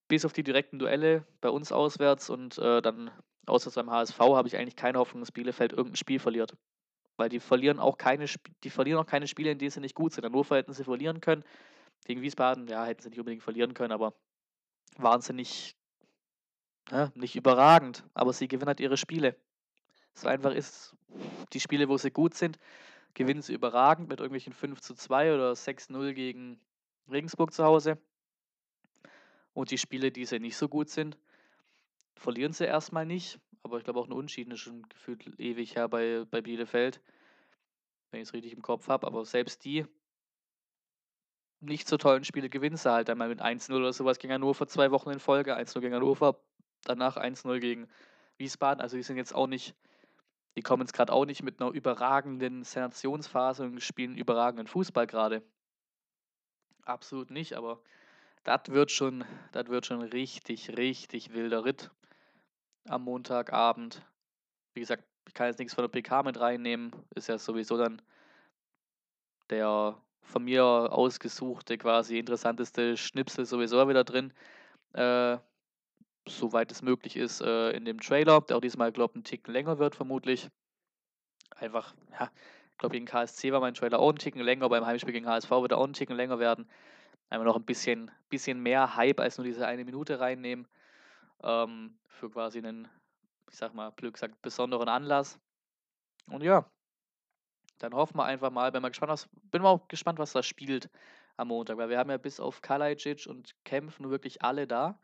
bis 0.09 0.25
auf 0.25 0.33
die 0.33 0.43
direkten 0.43 0.79
Duelle 0.79 1.25
bei 1.41 1.51
uns 1.51 1.73
auswärts 1.73 2.31
und 2.31 2.59
äh, 2.59 2.83
dann 2.83 3.11
auswärts 3.47 3.77
beim 3.77 3.91
HSV 3.91 4.19
habe 4.19 4.49
ich 4.49 4.57
eigentlich 4.57 4.77
keine 4.77 4.99
Hoffnung, 4.99 5.21
dass 5.21 5.33
Bielefeld 5.33 5.73
irgendein 5.73 5.97
Spiel 5.97 6.19
verliert. 6.19 6.57
Weil 7.17 7.29
die 7.29 7.41
verlieren 7.41 7.79
auch 7.79 7.99
keine, 7.99 8.27
die 8.65 8.71
verlieren 8.71 8.99
auch 8.99 9.07
keine 9.07 9.29
Spiele, 9.29 9.51
in 9.51 9.59
denen 9.59 9.71
sie 9.71 9.81
nicht 9.81 9.95
gut 9.95 10.13
sind. 10.13 10.25
Hannover 10.25 10.57
hätten 10.57 10.73
sie 10.73 10.85
verlieren 10.85 11.21
können. 11.21 11.45
Gegen 12.07 12.23
Wiesbaden, 12.23 12.67
ja, 12.67 12.85
hätten 12.85 13.03
sie 13.03 13.11
nicht 13.11 13.19
unbedingt 13.19 13.43
verlieren 13.43 13.75
können, 13.75 13.93
aber 13.93 14.15
sie 15.21 15.33
nicht, 15.35 15.77
ja, 16.91 17.13
nicht 17.15 17.37
überragend. 17.37 18.05
Aber 18.15 18.33
sie 18.33 18.49
gewinnen 18.49 18.69
halt 18.69 18.81
ihre 18.81 18.97
Spiele. 18.97 19.37
So 20.15 20.29
einfach 20.29 20.53
ist 20.55 20.97
die 21.53 21.61
Spiele, 21.61 21.89
wo 21.89 21.99
sie 21.99 22.11
gut 22.11 22.35
sind, 22.35 22.59
gewinnen 23.15 23.43
sie 23.43 23.55
überragend 23.55 24.09
mit 24.09 24.21
irgendwelchen 24.21 24.53
5 24.53 24.81
zu 24.81 24.95
2 24.95 25.35
oder 25.35 25.53
6-0 25.53 26.13
gegen 26.13 26.61
Regensburg 27.11 27.53
zu 27.53 27.65
Hause. 27.65 27.99
Und 29.53 29.71
die 29.71 29.79
Spiele, 29.79 30.11
die 30.13 30.25
sie 30.25 30.39
nicht 30.39 30.57
so 30.57 30.69
gut 30.69 30.89
sind, 30.89 31.19
verlieren 32.15 32.53
sie 32.53 32.65
erstmal 32.65 33.07
nicht. 33.07 33.41
Aber 33.63 33.79
ich 33.79 33.85
glaube 33.85 34.01
auch 34.01 34.07
eine 34.07 34.15
Unschieden 34.15 34.53
ist 34.53 34.61
schon 34.61 34.89
gefühlt 34.89 35.39
ewig 35.39 35.77
her 35.77 35.89
bei, 35.89 36.25
bei 36.31 36.41
Bielefeld, 36.41 37.01
wenn 38.11 38.21
ich 38.21 38.29
es 38.29 38.35
richtig 38.35 38.53
im 38.53 38.63
Kopf 38.63 38.89
habe. 38.89 39.07
Aber 39.07 39.25
selbst 39.25 39.65
die 39.65 39.87
nicht 41.61 41.89
so 41.89 41.99
tollen 41.99 42.25
Spiele 42.25 42.49
gewinnen 42.49 42.77
sie 42.77 42.91
halt 42.91 43.11
einmal 43.11 43.29
mit 43.29 43.43
1-0 43.43 43.75
oder 43.75 43.93
sowas 43.93 44.19
gegen 44.19 44.33
Hannover 44.33 44.67
zwei 44.67 44.91
Wochen 44.91 45.11
in 45.11 45.21
Folge. 45.21 45.57
1-0 45.57 45.81
gegen 45.81 45.95
Hannover, 45.95 46.41
danach 46.85 47.17
1-0 47.17 47.59
gegen 47.59 47.89
Wiesbaden. 48.39 48.81
Also 48.81 48.97
die 48.97 49.03
sind 49.03 49.17
jetzt 49.17 49.35
auch 49.35 49.47
nicht 49.47 49.75
die 50.57 50.63
kommen 50.63 50.83
jetzt 50.83 50.93
gerade 50.93 51.13
auch 51.13 51.25
nicht 51.25 51.43
mit 51.43 51.61
einer 51.61 51.71
überragenden 51.71 52.65
Senationsphase 52.65 53.65
und 53.65 53.81
spielen 53.81 54.17
überragenden 54.17 54.67
Fußball 54.67 55.07
gerade. 55.07 55.43
Absolut 56.85 57.31
nicht, 57.31 57.55
aber 57.55 57.81
das 58.45 58.63
wird 58.69 58.91
schon, 58.91 59.25
das 59.53 59.69
wird 59.69 59.87
schon 59.87 60.03
richtig, 60.03 60.77
richtig 60.77 61.33
wilder 61.33 61.65
Ritt 61.65 61.91
am 62.89 63.05
Montagabend. 63.05 64.03
Wie 64.75 64.81
gesagt, 64.81 65.05
ich 65.29 65.35
kann 65.35 65.47
jetzt 65.47 65.59
nichts 65.59 65.75
von 65.75 65.85
der 65.85 65.89
PK 65.89 66.23
mit 66.23 66.41
reinnehmen, 66.41 66.93
ist 67.15 67.29
ja 67.29 67.39
sowieso 67.39 67.77
dann 67.77 68.03
der 69.51 70.01
von 70.23 70.45
mir 70.45 70.65
ausgesuchte, 70.65 71.77
quasi 71.77 72.19
interessanteste 72.19 72.97
Schnipsel 72.97 73.45
sowieso 73.45 73.89
wieder 73.89 74.05
drin. 74.05 74.33
Äh, 74.93 75.39
soweit 76.27 76.71
es 76.71 76.83
möglich 76.83 77.17
ist, 77.17 77.41
äh, 77.41 77.71
in 77.71 77.85
dem 77.85 78.01
Trailer, 78.01 78.41
der 78.43 78.57
auch 78.57 78.61
diesmal, 78.61 78.93
glaube 78.93 79.13
ich, 79.13 79.17
einen 79.17 79.25
Ticken 79.25 79.53
länger 79.53 79.79
wird, 79.79 79.95
vermutlich. 79.95 80.49
Einfach, 81.57 81.95
ja, 82.13 82.31
ich 82.71 82.79
glaube, 82.79 82.95
gegen 82.95 83.07
KSC 83.07 83.53
war 83.53 83.61
mein 83.61 83.75
Trailer 83.75 83.99
auch 83.99 84.09
einen 84.09 84.19
Ticken 84.19 84.41
länger, 84.43 84.69
beim 84.69 84.87
Heimspiel 84.87 85.13
gegen 85.13 85.27
HSV 85.27 85.51
wird 85.51 85.73
er 85.73 85.79
auch 85.79 85.85
einen 85.85 85.93
Ticken 85.93 86.17
länger 86.17 86.39
werden. 86.39 86.69
Einmal 87.29 87.47
noch 87.47 87.57
ein 87.57 87.65
bisschen, 87.65 88.11
bisschen 88.29 88.61
mehr 88.61 88.97
Hype 88.97 89.21
als 89.21 89.39
nur 89.39 89.45
diese 89.45 89.67
eine 89.67 89.85
Minute 89.85 90.21
reinnehmen. 90.21 90.67
Ähm, 91.43 91.99
für 92.07 92.31
quasi 92.31 92.59
einen, 92.59 92.89
ich 93.49 93.57
sag 93.57 93.75
mal, 93.75 93.93
Glück 93.93 94.19
sagt, 94.19 94.43
besonderen 94.43 94.89
Anlass. 94.89 95.39
Und 96.27 96.43
ja, 96.43 96.65
dann 97.79 97.95
hoffen 97.95 98.19
wir 98.19 98.25
einfach 98.25 98.51
mal, 98.51 98.71
bin 98.73 98.83
mal 98.83 98.89
gespannt, 98.89 99.13
was, 99.13 99.29
bin 99.51 99.63
mal 99.63 99.71
auch 99.71 99.89
gespannt, 99.89 100.19
was 100.19 100.33
das 100.33 100.47
spielt 100.47 100.91
am 101.37 101.49
Montag, 101.49 101.79
weil 101.79 101.89
wir 101.89 101.99
haben 101.99 102.11
ja 102.11 102.19
bis 102.19 102.41
auf 102.41 102.61
Kalajdzic 102.61 103.27
und 103.27 103.55
Kempf 103.65 103.99
nur 104.01 104.11
wirklich 104.11 104.43
alle 104.43 104.67
da. 104.67 104.99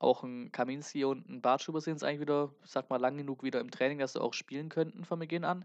Auch 0.00 0.24
ein 0.24 0.50
Kaminski 0.50 1.04
und 1.04 1.28
ein 1.28 1.42
Bartschuber 1.42 1.80
sind 1.80 1.96
es 1.96 2.02
eigentlich 2.02 2.22
wieder, 2.22 2.52
sag 2.64 2.88
mal, 2.90 2.98
lang 2.98 3.18
genug 3.18 3.42
wieder 3.44 3.60
im 3.60 3.70
Training, 3.70 3.98
dass 3.98 4.14
sie 4.14 4.20
auch 4.20 4.32
spielen 4.32 4.70
könnten 4.70 5.04
von 5.04 5.18
Beginn 5.18 5.44
an. 5.44 5.64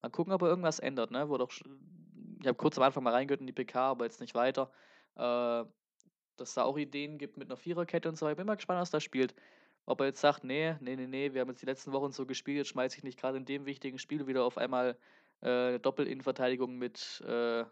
Mal 0.00 0.08
gucken, 0.08 0.32
ob 0.32 0.40
er 0.42 0.48
irgendwas 0.48 0.78
ändert, 0.78 1.10
ne? 1.10 1.28
Wo 1.28 1.36
doch, 1.36 1.50
ich 1.50 2.46
habe 2.46 2.56
kurz 2.56 2.78
am 2.78 2.84
Anfang 2.84 3.02
mal 3.02 3.12
reingehört 3.12 3.40
in 3.40 3.46
die 3.48 3.52
PK, 3.52 3.90
aber 3.90 4.04
jetzt 4.04 4.20
nicht 4.20 4.34
weiter. 4.34 4.70
Äh, 5.16 5.64
dass 6.36 6.54
da 6.54 6.62
auch 6.62 6.78
Ideen 6.78 7.18
gibt 7.18 7.36
mit 7.36 7.48
einer 7.48 7.56
Viererkette 7.56 8.08
und 8.08 8.16
so 8.16 8.24
weiter. 8.24 8.36
Bin 8.36 8.46
mal 8.46 8.54
gespannt, 8.54 8.80
was 8.80 8.90
da 8.90 9.00
spielt. 9.00 9.34
Ob 9.84 10.00
er 10.00 10.06
jetzt 10.06 10.20
sagt, 10.20 10.44
nee, 10.44 10.76
nee, 10.80 10.94
nee, 10.94 11.08
nee, 11.08 11.34
wir 11.34 11.40
haben 11.40 11.48
jetzt 11.48 11.62
die 11.62 11.66
letzten 11.66 11.92
Wochen 11.92 12.12
so 12.12 12.24
gespielt, 12.24 12.58
jetzt 12.58 12.68
schmeiße 12.68 12.98
ich 12.98 13.04
nicht 13.04 13.18
gerade 13.18 13.36
in 13.36 13.44
dem 13.44 13.66
wichtigen 13.66 13.98
Spiel 13.98 14.28
wieder 14.28 14.44
auf 14.44 14.58
einmal 14.58 14.96
äh, 15.40 15.48
eine 15.48 15.80
Doppel-Innenverteidigung 15.80 16.78
mit 16.78 17.20
äh, 17.26 17.64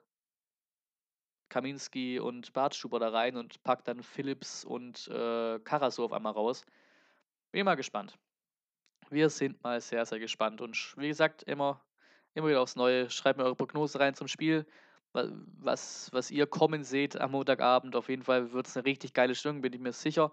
Kaminski 1.50 2.18
und 2.18 2.54
Bartschuber 2.54 2.98
da 2.98 3.10
rein 3.10 3.36
und 3.36 3.62
packt 3.62 3.86
dann 3.88 4.02
Philips 4.02 4.64
und 4.64 5.08
äh, 5.08 5.58
Karasor 5.58 6.06
auf 6.06 6.12
einmal 6.12 6.32
raus. 6.32 6.64
Bin 7.52 7.66
mal 7.66 7.74
gespannt. 7.74 8.16
Wir 9.10 9.28
sind 9.28 9.62
mal 9.62 9.80
sehr, 9.80 10.06
sehr 10.06 10.20
gespannt. 10.20 10.60
Und 10.60 10.94
wie 10.96 11.08
gesagt, 11.08 11.42
immer, 11.42 11.82
immer 12.34 12.48
wieder 12.48 12.62
aufs 12.62 12.76
Neue. 12.76 13.10
Schreibt 13.10 13.38
mir 13.38 13.44
eure 13.44 13.56
Prognose 13.56 13.98
rein 13.98 14.14
zum 14.14 14.28
Spiel. 14.28 14.64
Was, 15.12 16.08
was 16.12 16.30
ihr 16.30 16.46
kommen 16.46 16.84
seht 16.84 17.20
am 17.20 17.32
Montagabend. 17.32 17.96
Auf 17.96 18.08
jeden 18.08 18.22
Fall 18.22 18.52
wird 18.52 18.68
es 18.68 18.76
eine 18.76 18.86
richtig 18.86 19.12
geile 19.12 19.34
Stimmung, 19.34 19.60
bin 19.60 19.72
ich 19.72 19.80
mir 19.80 19.92
sicher. 19.92 20.32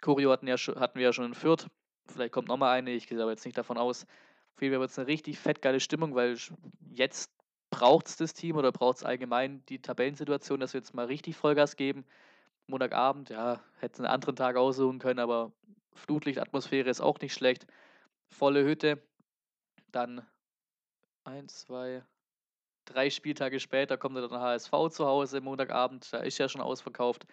Choreo 0.00 0.30
hatten, 0.32 0.46
ja, 0.46 0.56
hatten 0.56 0.98
wir 0.98 1.04
ja 1.04 1.12
schon 1.12 1.26
in 1.26 1.34
Fürth. 1.34 1.68
Vielleicht 2.06 2.32
kommt 2.32 2.48
nochmal 2.48 2.78
eine, 2.78 2.92
ich 2.92 3.06
gehe 3.06 3.20
aber 3.20 3.30
jetzt 3.30 3.44
nicht 3.44 3.58
davon 3.58 3.76
aus. 3.76 4.06
Auf 4.54 4.62
jeden 4.62 4.72
Fall 4.72 4.80
wird 4.80 4.90
es 4.90 4.98
eine 4.98 5.08
richtig 5.08 5.38
fett 5.38 5.60
geile 5.60 5.80
Stimmung, 5.80 6.14
weil 6.14 6.38
jetzt 6.94 7.30
braucht 7.74 8.06
es 8.06 8.16
das 8.16 8.34
Team 8.34 8.56
oder 8.56 8.70
braucht 8.70 8.98
es 8.98 9.04
allgemein 9.04 9.64
die 9.66 9.82
Tabellensituation, 9.82 10.60
dass 10.60 10.74
wir 10.74 10.78
jetzt 10.80 10.94
mal 10.94 11.06
richtig 11.06 11.36
Vollgas 11.36 11.74
geben. 11.74 12.04
Montagabend, 12.68 13.30
ja, 13.30 13.60
hätte 13.80 13.94
es 13.94 14.00
einen 14.00 14.06
anderen 14.06 14.36
Tag 14.36 14.56
aussuchen 14.56 15.00
können, 15.00 15.18
aber 15.18 15.52
Flutlichtatmosphäre 15.94 16.88
ist 16.88 17.00
auch 17.00 17.18
nicht 17.18 17.34
schlecht. 17.34 17.66
Volle 18.28 18.64
Hütte. 18.64 19.02
Dann 19.90 20.24
eins, 21.24 21.62
zwei, 21.62 22.04
drei 22.84 23.10
Spieltage 23.10 23.58
später 23.58 23.98
kommt 23.98 24.16
dann 24.16 24.28
der 24.28 24.40
HSV 24.40 24.70
zu 24.90 25.06
Hause 25.06 25.40
Montagabend. 25.40 26.12
Da 26.12 26.18
ist 26.18 26.38
ja 26.38 26.48
schon 26.48 26.60
ausverkauft. 26.60 27.26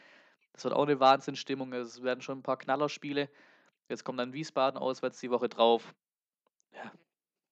Das 0.53 0.63
wird 0.63 0.73
auch 0.73 0.87
eine 0.87 0.99
Wahnsinnsstimmung. 0.99 1.71
Es 1.73 2.01
werden 2.01 2.21
schon 2.21 2.39
ein 2.39 2.43
paar 2.43 2.57
Knallerspiele. 2.57 3.29
Jetzt 3.89 4.03
kommt 4.03 4.19
dann 4.19 4.33
Wiesbaden 4.33 4.79
auswärts 4.79 5.19
die 5.19 5.29
Woche 5.29 5.49
drauf. 5.49 5.93
Ja, 6.73 6.91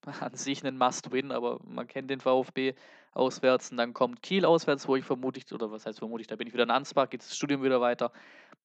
an 0.21 0.35
sich 0.35 0.65
ein 0.65 0.77
Must-Win, 0.77 1.31
aber 1.31 1.59
man 1.63 1.87
kennt 1.87 2.09
den 2.09 2.19
VfB 2.19 2.75
auswärts 3.11 3.71
und 3.71 3.77
dann 3.77 3.93
kommt 3.93 4.21
Kiel 4.21 4.45
auswärts, 4.45 4.87
wo 4.87 4.95
ich 4.95 5.05
vermutlich, 5.05 5.51
oder 5.51 5.71
was 5.71 5.85
heißt 5.85 5.99
vermutlich, 5.99 6.27
da 6.27 6.35
bin 6.35 6.47
ich 6.47 6.53
wieder 6.53 6.63
in 6.63 6.71
Ansbach, 6.71 7.09
geht 7.09 7.21
das 7.21 7.35
Studium 7.35 7.63
wieder 7.63 7.81
weiter. 7.81 8.11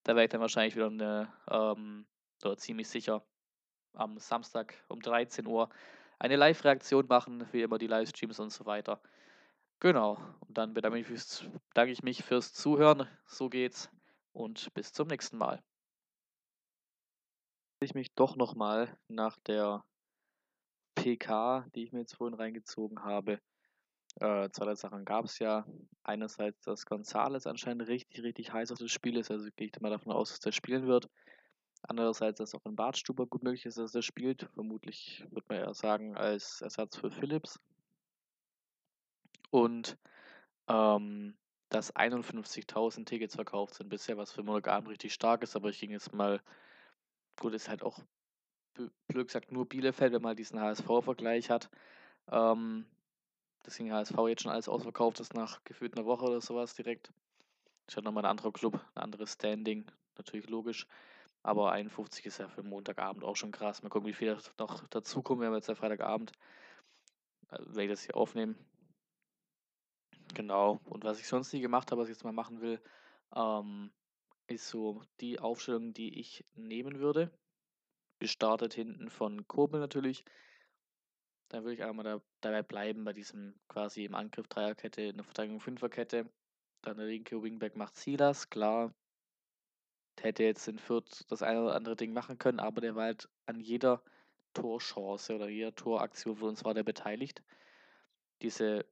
Da 0.02 0.14
werde 0.14 0.24
ich 0.24 0.30
dann 0.30 0.40
wahrscheinlich 0.40 0.76
wieder 0.76 0.88
eine, 0.88 1.32
ähm, 1.50 2.06
oder 2.44 2.56
ziemlich 2.56 2.88
sicher 2.88 3.24
am 3.94 4.18
Samstag 4.18 4.74
um 4.88 5.00
13 5.00 5.46
Uhr 5.46 5.68
eine 6.18 6.36
Live-Reaktion 6.36 7.06
machen, 7.08 7.46
wie 7.52 7.62
immer 7.62 7.78
die 7.78 7.86
Livestreams 7.86 8.38
und 8.40 8.50
so 8.50 8.66
weiter. 8.66 9.00
Genau, 9.80 10.18
und 10.40 10.56
dann 10.56 10.74
bedanke 10.74 10.98
ich, 10.98 11.06
fürs, 11.06 11.44
bedanke 11.70 11.92
ich 11.92 12.02
mich 12.02 12.24
fürs 12.24 12.52
Zuhören. 12.52 13.08
So 13.26 13.48
geht's 13.48 13.90
und 14.32 14.72
bis 14.74 14.92
zum 14.92 15.08
nächsten 15.08 15.38
Mal. 15.38 15.62
Ich 17.80 17.94
mich 17.94 18.14
doch 18.14 18.36
nochmal 18.36 18.96
nach 19.08 19.36
der 19.46 19.84
PK, 20.94 21.66
die 21.74 21.84
ich 21.84 21.92
mir 21.92 22.00
jetzt 22.00 22.14
vorhin 22.14 22.34
reingezogen 22.34 23.04
habe. 23.04 23.40
Äh, 24.20 24.50
zwei 24.50 24.74
Sachen 24.74 25.04
gab 25.04 25.24
es 25.26 25.38
ja. 25.38 25.66
Einerseits, 26.02 26.62
dass 26.62 26.86
Gonzales 26.86 27.46
anscheinend 27.46 27.88
richtig, 27.88 28.22
richtig 28.22 28.52
heiß 28.52 28.72
auf 28.72 28.78
das 28.78 28.92
Spiel 28.92 29.16
ist, 29.16 29.30
also 29.30 29.48
gehe 29.56 29.68
ich 29.68 29.80
mal 29.80 29.90
davon 29.90 30.12
aus, 30.12 30.30
dass 30.30 30.40
der 30.40 30.52
spielen 30.52 30.86
wird. 30.86 31.08
Andererseits, 31.82 32.38
dass 32.38 32.54
auch 32.54 32.64
ein 32.64 32.76
Bartstuber 32.76 33.26
gut 33.26 33.42
möglich 33.42 33.66
ist, 33.66 33.76
dass 33.78 33.94
er 33.94 34.02
spielt. 34.02 34.48
Vermutlich 34.54 35.26
wird 35.30 35.48
man 35.48 35.58
eher 35.58 35.74
sagen, 35.74 36.16
als 36.16 36.62
Ersatz 36.62 36.96
für 36.96 37.10
Philips. 37.10 37.60
Und 39.50 39.98
ähm, 40.68 41.36
dass 41.68 41.94
51.000 41.94 43.04
Tickets 43.04 43.34
verkauft 43.34 43.74
sind 43.74 43.88
bisher, 43.88 44.16
was 44.16 44.32
für 44.32 44.42
Montagabend 44.42 44.88
richtig 44.88 45.12
stark 45.12 45.42
ist, 45.42 45.56
aber 45.56 45.68
ich 45.70 45.80
ging 45.80 45.90
jetzt 45.90 46.14
mal, 46.14 46.40
gut, 47.38 47.52
ist 47.52 47.68
halt 47.68 47.82
auch 47.82 47.98
blöd 49.08 49.26
gesagt 49.26 49.52
nur 49.52 49.68
Bielefeld, 49.68 50.12
wenn 50.12 50.22
man 50.22 50.30
halt 50.30 50.38
diesen 50.38 50.60
HSV-Vergleich 50.60 51.50
hat. 51.50 51.70
Ähm, 52.30 52.86
deswegen 53.66 53.92
HSV 53.92 54.16
jetzt 54.28 54.42
schon 54.42 54.52
alles 54.52 54.68
ausverkauft 54.68 55.20
ist 55.20 55.34
nach 55.34 55.62
gefühlt 55.64 55.96
einer 55.96 56.06
Woche 56.06 56.26
oder 56.26 56.40
sowas 56.40 56.74
direkt. 56.74 57.12
Ist 57.86 57.96
halt 57.96 58.04
nochmal 58.04 58.24
ein 58.24 58.30
anderer 58.30 58.52
Club, 58.52 58.80
ein 58.94 59.02
anderes 59.02 59.34
Standing, 59.34 59.90
natürlich 60.16 60.48
logisch. 60.48 60.86
Aber 61.42 61.72
51 61.72 62.24
ist 62.24 62.38
ja 62.38 62.48
für 62.48 62.62
Montagabend 62.62 63.22
auch 63.22 63.36
schon 63.36 63.52
krass. 63.52 63.82
Mal 63.82 63.90
gucken, 63.90 64.08
wie 64.08 64.14
viel 64.14 64.36
noch 64.58 64.86
dazukommen. 64.88 65.42
Wir 65.42 65.48
haben 65.48 65.54
jetzt 65.54 65.68
ja 65.68 65.74
Freitagabend. 65.74 66.32
Äh, 67.50 67.58
werde 67.58 67.84
ich 67.84 67.90
das 67.90 68.04
hier 68.04 68.16
aufnehmen. 68.16 68.56
Genau. 70.32 70.80
Und 70.86 71.04
was 71.04 71.20
ich 71.20 71.28
sonst 71.28 71.52
nie 71.52 71.60
gemacht 71.60 71.90
habe, 71.90 72.00
was 72.00 72.08
ich 72.08 72.14
jetzt 72.14 72.24
mal 72.24 72.32
machen 72.32 72.62
will, 72.62 72.80
ähm, 73.36 73.92
ist 74.46 74.68
so 74.68 75.02
die 75.20 75.38
Aufstellung, 75.38 75.92
die 75.92 76.18
ich 76.18 76.44
nehmen 76.54 76.98
würde 76.98 77.30
gestartet 78.18 78.74
hinten 78.74 79.10
von 79.10 79.46
Kobel 79.48 79.80
natürlich. 79.80 80.24
Dann 81.48 81.64
würde 81.64 81.74
ich 81.74 81.84
einmal 81.84 82.04
da, 82.04 82.20
dabei 82.40 82.62
bleiben 82.62 83.04
bei 83.04 83.12
diesem 83.12 83.54
quasi 83.68 84.04
im 84.04 84.14
Angriff 84.14 84.48
Dreierkette, 84.48 85.02
in 85.02 85.16
der 85.16 85.24
Verteidigung 85.24 85.60
Fünferkette. 85.60 86.28
Dann 86.82 86.96
der 86.96 87.06
linke 87.06 87.42
Wingback 87.42 87.76
macht 87.76 87.96
Silas, 87.96 88.50
klar. 88.50 88.94
Der 90.18 90.24
hätte 90.26 90.44
jetzt 90.44 90.68
in 90.68 90.78
Fürth 90.78 91.24
das 91.28 91.42
eine 91.42 91.62
oder 91.62 91.74
andere 91.74 91.96
Ding 91.96 92.12
machen 92.12 92.38
können, 92.38 92.60
aber 92.60 92.80
der 92.80 92.94
war 92.94 93.04
halt 93.04 93.28
an 93.46 93.60
jeder 93.60 94.02
Torchance 94.54 95.34
oder 95.34 95.48
jeder 95.48 95.74
Toraktion 95.74 96.36
von 96.36 96.50
uns 96.50 96.64
war 96.64 96.74
der 96.74 96.84
beteiligt. 96.84 97.42
Diese, 98.42 98.84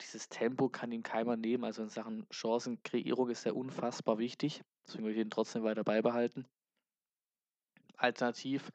dieses 0.00 0.28
Tempo 0.28 0.68
kann 0.68 0.92
ihm 0.92 1.02
keiner 1.02 1.36
nehmen, 1.36 1.64
also 1.64 1.82
in 1.82 1.88
Sachen 1.88 2.26
Chancenkreierung 2.30 3.30
ist 3.30 3.46
er 3.46 3.56
unfassbar 3.56 4.18
wichtig. 4.18 4.62
Deswegen 4.86 5.04
würde 5.04 5.14
ich 5.14 5.24
ihn 5.24 5.30
trotzdem 5.30 5.62
weiter 5.62 5.84
beibehalten. 5.84 6.46
Alternativ 7.96 8.70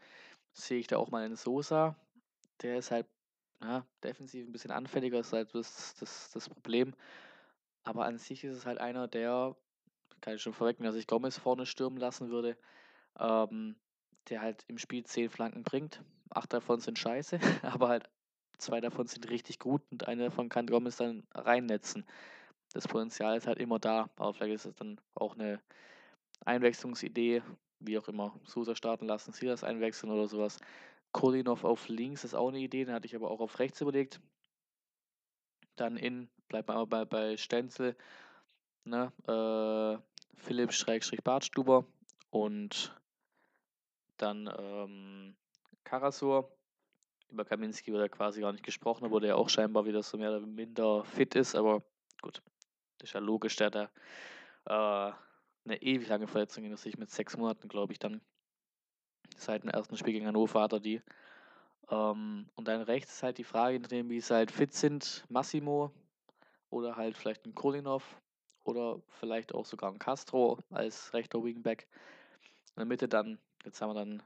sehe 0.53 0.79
ich 0.79 0.87
da 0.87 0.97
auch 0.97 1.09
mal 1.09 1.23
einen 1.23 1.35
Sosa. 1.35 1.95
Der 2.61 2.77
ist 2.77 2.91
halt 2.91 3.07
ja, 3.61 3.85
defensiv 4.03 4.47
ein 4.47 4.51
bisschen 4.51 4.71
anfälliger, 4.71 5.19
ist 5.19 5.33
halt 5.33 5.53
das, 5.53 5.95
das, 5.99 6.31
das 6.31 6.49
Problem. 6.49 6.93
Aber 7.83 8.05
an 8.05 8.17
sich 8.17 8.43
ist 8.43 8.57
es 8.57 8.65
halt 8.65 8.79
einer, 8.79 9.07
der, 9.07 9.55
kann 10.21 10.35
ich 10.35 10.41
schon 10.41 10.53
vorwegnehmen, 10.53 10.91
dass 10.91 10.99
ich 10.99 11.07
Gomez 11.07 11.37
vorne 11.37 11.65
stürmen 11.65 11.99
lassen 11.99 12.29
würde, 12.29 12.57
ähm, 13.17 13.75
der 14.29 14.41
halt 14.41 14.63
im 14.67 14.77
Spiel 14.77 15.03
zehn 15.05 15.29
Flanken 15.29 15.63
bringt. 15.63 16.03
Acht 16.29 16.53
davon 16.53 16.79
sind 16.79 16.99
scheiße, 16.99 17.39
aber 17.63 17.89
halt 17.89 18.09
zwei 18.57 18.81
davon 18.81 19.07
sind 19.07 19.29
richtig 19.29 19.59
gut 19.59 19.81
und 19.91 20.07
eine 20.07 20.25
davon 20.25 20.49
kann 20.49 20.67
Gomez 20.67 20.97
dann 20.97 21.25
reinnetzen. 21.33 22.05
Das 22.73 22.87
Potenzial 22.87 23.37
ist 23.37 23.47
halt 23.47 23.59
immer 23.59 23.79
da, 23.79 24.09
aber 24.17 24.33
vielleicht 24.33 24.55
ist 24.55 24.65
es 24.65 24.75
dann 24.75 25.01
auch 25.15 25.35
eine 25.35 25.59
Einwechslungsidee, 26.45 27.41
wie 27.79 27.97
auch 27.97 28.07
immer, 28.07 28.39
Sousa 28.45 28.75
starten 28.75 29.05
lassen, 29.05 29.33
Silas 29.33 29.63
einwechseln 29.63 30.11
oder 30.11 30.27
sowas. 30.27 30.59
Kolinov 31.11 31.63
auf 31.63 31.87
links 31.87 32.23
ist 32.23 32.35
auch 32.35 32.49
eine 32.49 32.59
Idee, 32.59 32.85
den 32.85 32.93
hatte 32.93 33.07
ich 33.07 33.15
aber 33.15 33.31
auch 33.31 33.39
auf 33.39 33.59
rechts 33.59 33.81
überlegt. 33.81 34.21
Dann 35.75 35.97
in, 35.97 36.29
bleibt 36.47 36.67
man 36.67 36.77
aber 36.77 36.87
bei, 36.87 37.05
bei 37.05 37.37
Stenzel, 37.37 37.95
ne, 38.83 39.11
äh, 39.27 40.01
Philipp 40.35 40.73
Schrägstrich 40.73 41.23
Bartstuber 41.23 41.85
und 42.29 42.93
dann 44.17 44.53
ähm, 44.57 45.35
Karasor. 45.83 46.51
Über 47.31 47.45
Kaminski 47.45 47.93
wurde 47.93 48.09
quasi 48.09 48.41
gar 48.41 48.51
nicht 48.51 48.63
gesprochen, 48.63 49.05
obwohl 49.05 49.21
der 49.21 49.37
auch 49.37 49.49
scheinbar 49.49 49.85
wieder 49.85 50.01
so 50.01 50.17
mehr 50.17 50.31
oder 50.31 50.45
minder 50.45 51.03
fit 51.05 51.35
ist, 51.35 51.55
aber 51.55 51.83
gut, 52.21 52.41
das 52.97 53.09
ist 53.09 53.13
ja 53.13 53.19
logisch, 53.19 53.55
der 53.55 53.69
da 53.69 55.09
äh, 55.09 55.13
eine 55.69 55.81
ewig 55.81 56.07
lange 56.07 56.27
Verletzung 56.27 56.63
hinter 56.63 56.77
sich 56.77 56.97
mit 56.97 57.11
sechs 57.11 57.37
Monaten, 57.37 57.67
glaube 57.67 57.93
ich, 57.93 57.99
dann. 57.99 58.21
Seit 59.37 59.63
dem 59.63 59.69
ersten 59.69 59.95
Spiel 59.95 60.13
gegen 60.13 60.27
Hannover 60.27 60.61
hat 60.61 60.73
er 60.73 60.79
die. 60.79 61.01
Ähm, 61.89 62.49
und 62.55 62.67
dann 62.67 62.81
rechts 62.81 63.13
ist 63.13 63.23
halt 63.23 63.37
die 63.37 63.43
Frage, 63.43 63.81
wie 64.09 64.21
sie 64.21 64.33
halt 64.33 64.51
fit 64.51 64.73
sind, 64.73 65.23
Massimo 65.29 65.91
oder 66.69 66.95
halt 66.95 67.17
vielleicht 67.17 67.45
ein 67.45 67.55
Kolinov 67.55 68.03
oder 68.63 69.01
vielleicht 69.07 69.53
auch 69.53 69.65
sogar 69.65 69.91
ein 69.91 69.99
Castro 69.99 70.59
als 70.69 71.13
rechter 71.13 71.43
Wingback. 71.43 71.87
In 72.75 72.77
der 72.77 72.85
Mitte 72.85 73.07
dann, 73.07 73.39
jetzt 73.63 73.81
haben 73.81 73.95
wir 73.95 74.05
dann 74.05 74.23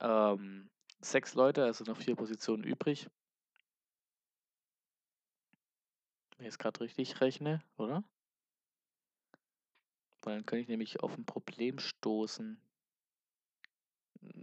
ähm, 0.00 0.70
sechs 1.00 1.34
Leute, 1.34 1.64
also 1.64 1.84
noch 1.84 1.96
vier 1.96 2.16
Positionen 2.16 2.64
übrig. 2.64 3.08
Wenn 6.36 6.46
ich 6.46 6.52
jetzt 6.52 6.58
gerade 6.58 6.80
richtig 6.80 7.20
rechne, 7.20 7.62
oder? 7.76 8.04
Weil 10.24 10.36
dann 10.36 10.46
könnte 10.46 10.62
ich 10.62 10.68
nämlich 10.68 11.00
auf 11.00 11.16
ein 11.16 11.26
Problem 11.26 11.78
stoßen. 11.78 12.60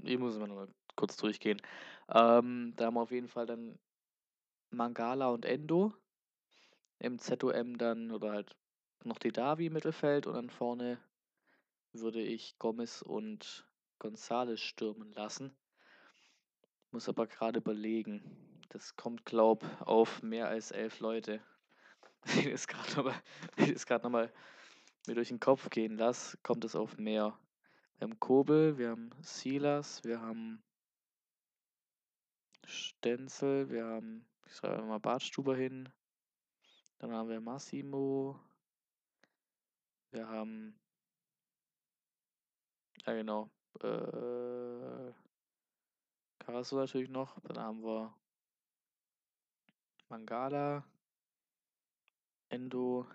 Ich 0.03 0.17
muss 0.19 0.37
mal 0.37 0.47
noch 0.47 0.67
kurz 0.95 1.17
durchgehen. 1.17 1.61
Ähm, 2.09 2.73
da 2.75 2.85
haben 2.85 2.93
wir 2.93 3.01
auf 3.01 3.11
jeden 3.11 3.27
Fall 3.27 3.45
dann 3.45 3.79
Mangala 4.69 5.29
und 5.29 5.45
Endo. 5.45 5.93
Im 6.99 7.17
ZOM 7.17 7.79
dann 7.79 8.11
oder 8.11 8.31
halt 8.31 8.55
noch 9.03 9.17
die 9.17 9.31
Davi 9.31 9.65
im 9.65 9.73
Mittelfeld 9.73 10.27
und 10.27 10.35
dann 10.35 10.49
vorne 10.51 10.99
würde 11.93 12.21
ich 12.21 12.59
Gomez 12.59 13.01
und 13.01 13.65
Gonzales 13.97 14.61
stürmen 14.61 15.11
lassen. 15.13 15.57
Muss 16.91 17.09
aber 17.09 17.25
gerade 17.25 17.59
überlegen. 17.59 18.61
Das 18.69 18.95
kommt, 18.95 19.25
glaub, 19.25 19.65
auf 19.81 20.21
mehr 20.21 20.47
als 20.47 20.71
elf 20.71 20.99
Leute. 20.99 21.41
Ich 22.37 22.51
das 22.51 22.67
gerade 22.67 24.05
nochmal 24.07 24.27
noch 24.27 24.31
mir 25.07 25.15
durch 25.15 25.29
den 25.29 25.39
Kopf 25.39 25.69
gehen 25.69 25.97
lasse, 25.97 26.37
kommt 26.43 26.65
es 26.65 26.75
auf 26.75 26.97
mehr. 26.97 27.37
Wir 27.95 28.07
haben 28.07 28.19
Kobel, 28.19 28.77
wir 28.77 28.89
haben 28.89 29.11
Silas, 29.21 30.03
wir 30.03 30.21
haben 30.21 30.63
Stenzel, 32.65 33.69
wir 33.69 33.85
haben, 33.85 34.27
ich 34.45 34.55
schreibe 34.55 34.83
mal 34.83 34.99
Bartstuber 34.99 35.55
hin. 35.55 35.89
Dann 36.99 37.11
haben 37.13 37.29
wir 37.29 37.41
Massimo. 37.41 38.39
Wir 40.11 40.27
haben, 40.27 40.79
ja 43.05 43.13
genau, 43.13 43.49
äh, 43.81 45.13
Carasso 46.39 46.75
natürlich 46.75 47.09
noch. 47.09 47.39
Dann 47.41 47.57
haben 47.57 47.83
wir 47.83 48.13
Mangala, 50.09 50.85
Endo, 52.49 53.07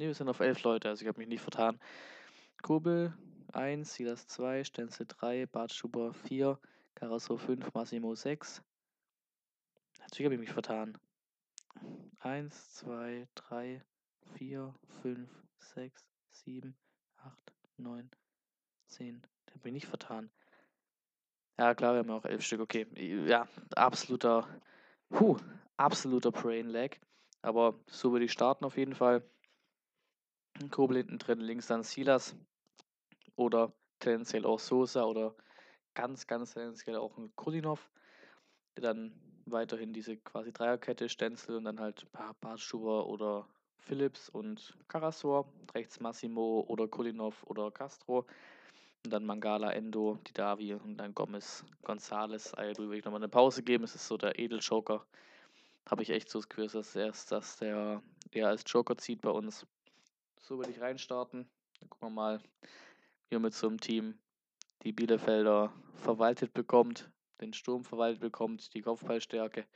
Ne, 0.00 0.06
wir 0.06 0.14
sind 0.14 0.28
auf 0.28 0.40
elf 0.40 0.62
Leute, 0.62 0.88
also 0.88 1.02
ich 1.02 1.08
habe 1.08 1.18
mich 1.18 1.28
nicht 1.28 1.42
vertan. 1.42 1.78
Kobel 2.62 3.12
1, 3.52 3.94
Silas 3.94 4.26
2, 4.28 4.64
Stenzel 4.64 5.06
3, 5.06 5.46
Bart 5.46 5.72
Schuber 5.72 6.14
4, 6.14 6.58
Carasso 6.94 7.36
5, 7.36 7.74
Massimo 7.74 8.14
6. 8.14 8.62
Natürlich 10.00 10.26
habe 10.26 10.34
ich 10.34 10.40
mich 10.40 10.52
vertan. 10.52 10.98
1, 12.20 12.74
2, 12.74 13.28
3, 13.34 13.82
4, 14.36 14.74
5, 15.02 15.28
6, 15.58 16.08
7, 16.32 16.76
8, 17.16 17.54
9, 17.76 18.10
10. 18.88 19.26
Da 19.50 19.58
bin 19.58 19.74
ich 19.74 19.82
nicht 19.82 19.88
vertan. 19.88 20.30
Ja, 21.58 21.74
klar, 21.74 21.92
wir 21.92 21.98
haben 21.98 22.10
auch 22.10 22.24
elf 22.24 22.42
Stück. 22.42 22.60
Okay, 22.60 22.86
ja, 23.28 23.46
absoluter, 23.76 24.48
puh, 25.10 25.36
absoluter 25.76 26.30
Brain 26.32 26.68
Lag. 26.68 26.96
Aber 27.42 27.78
so 27.86 28.12
würde 28.12 28.24
ich 28.24 28.32
starten 28.32 28.64
auf 28.64 28.76
jeden 28.76 28.94
Fall. 28.94 29.22
Kobel 30.70 30.98
hinten 30.98 31.18
drin, 31.18 31.40
links 31.40 31.66
dann 31.66 31.82
Silas. 31.82 32.36
Oder 33.36 33.72
tendenziell 33.98 34.44
auch 34.46 34.58
Sosa 34.58 35.04
oder 35.04 35.34
ganz, 35.94 36.26
ganz 36.26 36.54
tendenziell 36.54 36.96
auch 36.96 37.16
ein 37.18 37.34
Kulinov. 37.36 37.90
Dann 38.74 39.12
weiterhin 39.46 39.92
diese 39.92 40.16
quasi 40.16 40.52
Dreierkette, 40.52 41.08
Stenzel 41.08 41.56
und 41.56 41.64
dann 41.64 41.80
halt 41.80 42.06
Bartschuber 42.40 43.06
oder 43.06 43.48
Philips 43.78 44.28
und 44.28 44.78
Karasor. 44.88 45.52
Rechts 45.74 46.00
Massimo 46.00 46.64
oder 46.68 46.88
Kulinov 46.88 47.42
oder 47.44 47.70
Castro. 47.70 48.26
Und 49.04 49.12
dann 49.12 49.24
Mangala, 49.24 49.72
Endo, 49.72 50.18
Didavi 50.28 50.74
und 50.74 50.98
dann 50.98 51.14
Gomez, 51.14 51.64
Gonzales. 51.82 52.52
Will 52.56 52.92
ich 52.94 53.04
nochmal 53.04 53.20
eine 53.20 53.28
Pause 53.28 53.62
geben. 53.62 53.84
Es 53.84 53.94
ist 53.94 54.06
so 54.06 54.16
der 54.16 54.38
Edeljoker. 54.38 55.06
Habe 55.88 56.02
ich 56.02 56.10
echt 56.10 56.28
so 56.28 56.38
das 56.38 56.48
Gefühl, 56.48 56.68
dass, 56.68 56.94
erst, 56.94 57.32
dass 57.32 57.56
der 57.56 58.02
eher 58.30 58.48
als 58.48 58.64
Joker 58.66 58.96
zieht 58.96 59.22
bei 59.22 59.30
uns. 59.30 59.66
So 60.40 60.58
würde 60.58 60.70
ich 60.70 60.80
reinstarten. 60.80 61.48
Dann 61.80 61.90
gucken 61.90 62.08
wir 62.08 62.14
mal, 62.14 62.42
wie 63.28 63.36
man 63.36 63.42
mit 63.42 63.54
so 63.54 63.68
einem 63.68 63.80
Team 63.80 64.18
die 64.82 64.92
Bielefelder 64.92 65.72
verwaltet 65.94 66.52
bekommt, 66.52 67.10
den 67.40 67.52
Sturm 67.52 67.84
verwaltet 67.84 68.20
bekommt, 68.20 68.72
die 68.74 68.82
Kopfballstärke. 68.82 69.66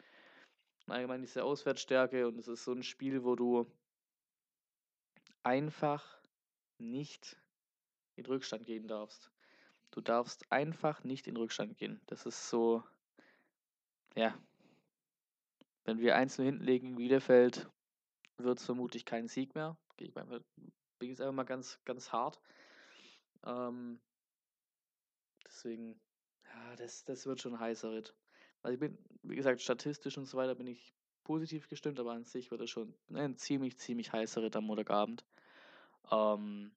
Allgemein 0.87 1.23
diese 1.23 1.45
Auswärtsstärke 1.45 2.27
und 2.29 2.39
es 2.39 2.49
ist 2.49 2.65
so 2.65 2.73
ein 2.73 2.83
Spiel, 2.83 3.25
wo 3.25 3.37
du 3.37 3.67
einfach 5.43 6.05
nicht 6.79 7.39
in 8.17 8.27
Rückstand 8.27 8.67
gehen 8.67 8.87
darfst. 8.87 9.31
Du 9.91 10.01
darfst 10.01 10.51
einfach 10.51 11.05
nicht 11.05 11.27
in 11.27 11.37
Rückstand 11.37 11.77
gehen. 11.79 12.01
Das 12.07 12.27
ist 12.27 12.49
so, 12.49 12.83
ja. 14.15 14.37
Wenn 15.85 15.99
wir 15.99 16.17
einzeln 16.17 16.47
hinten 16.47 16.65
legen 16.65 16.97
Bielefeld, 16.97 17.71
wird 18.39 18.59
es 18.59 18.65
vermutlich 18.65 19.05
kein 19.05 19.29
Sieg 19.29 19.55
mehr. 19.55 19.77
Ich 19.99 20.13
bin 20.15 20.43
jetzt 21.01 21.21
einfach 21.21 21.35
mal 21.35 21.45
ganz, 21.45 21.79
ganz 21.85 22.11
hart. 22.11 22.41
Ähm, 23.45 24.01
deswegen, 25.47 26.01
ja, 26.45 26.77
das, 26.77 27.05
das 27.05 27.27
wird 27.27 27.41
schon 27.41 27.55
ein 27.55 27.61
heißer 27.61 27.93
Ritt. 27.93 28.15
Also 28.63 28.75
ich 28.75 28.81
bin, 28.81 28.99
wie 29.23 29.37
gesagt, 29.37 29.61
statistisch 29.61 30.17
und 30.17 30.27
so 30.27 30.39
weiter 30.39 30.55
bin 30.55 30.67
ich 30.67 30.95
positiv 31.23 31.69
gestimmt, 31.69 32.01
aber 32.01 32.13
an 32.13 32.25
sich 32.25 32.51
wird 32.51 32.63
es 32.63 32.71
schon 32.71 32.95
ein 33.13 33.37
ziemlich, 33.37 33.79
ziemlich 33.79 34.13
heißer 34.13 34.43
Ritt 34.43 34.57
am 34.57 34.65
Montagabend. 34.65 35.25
Ähm, 36.11 36.73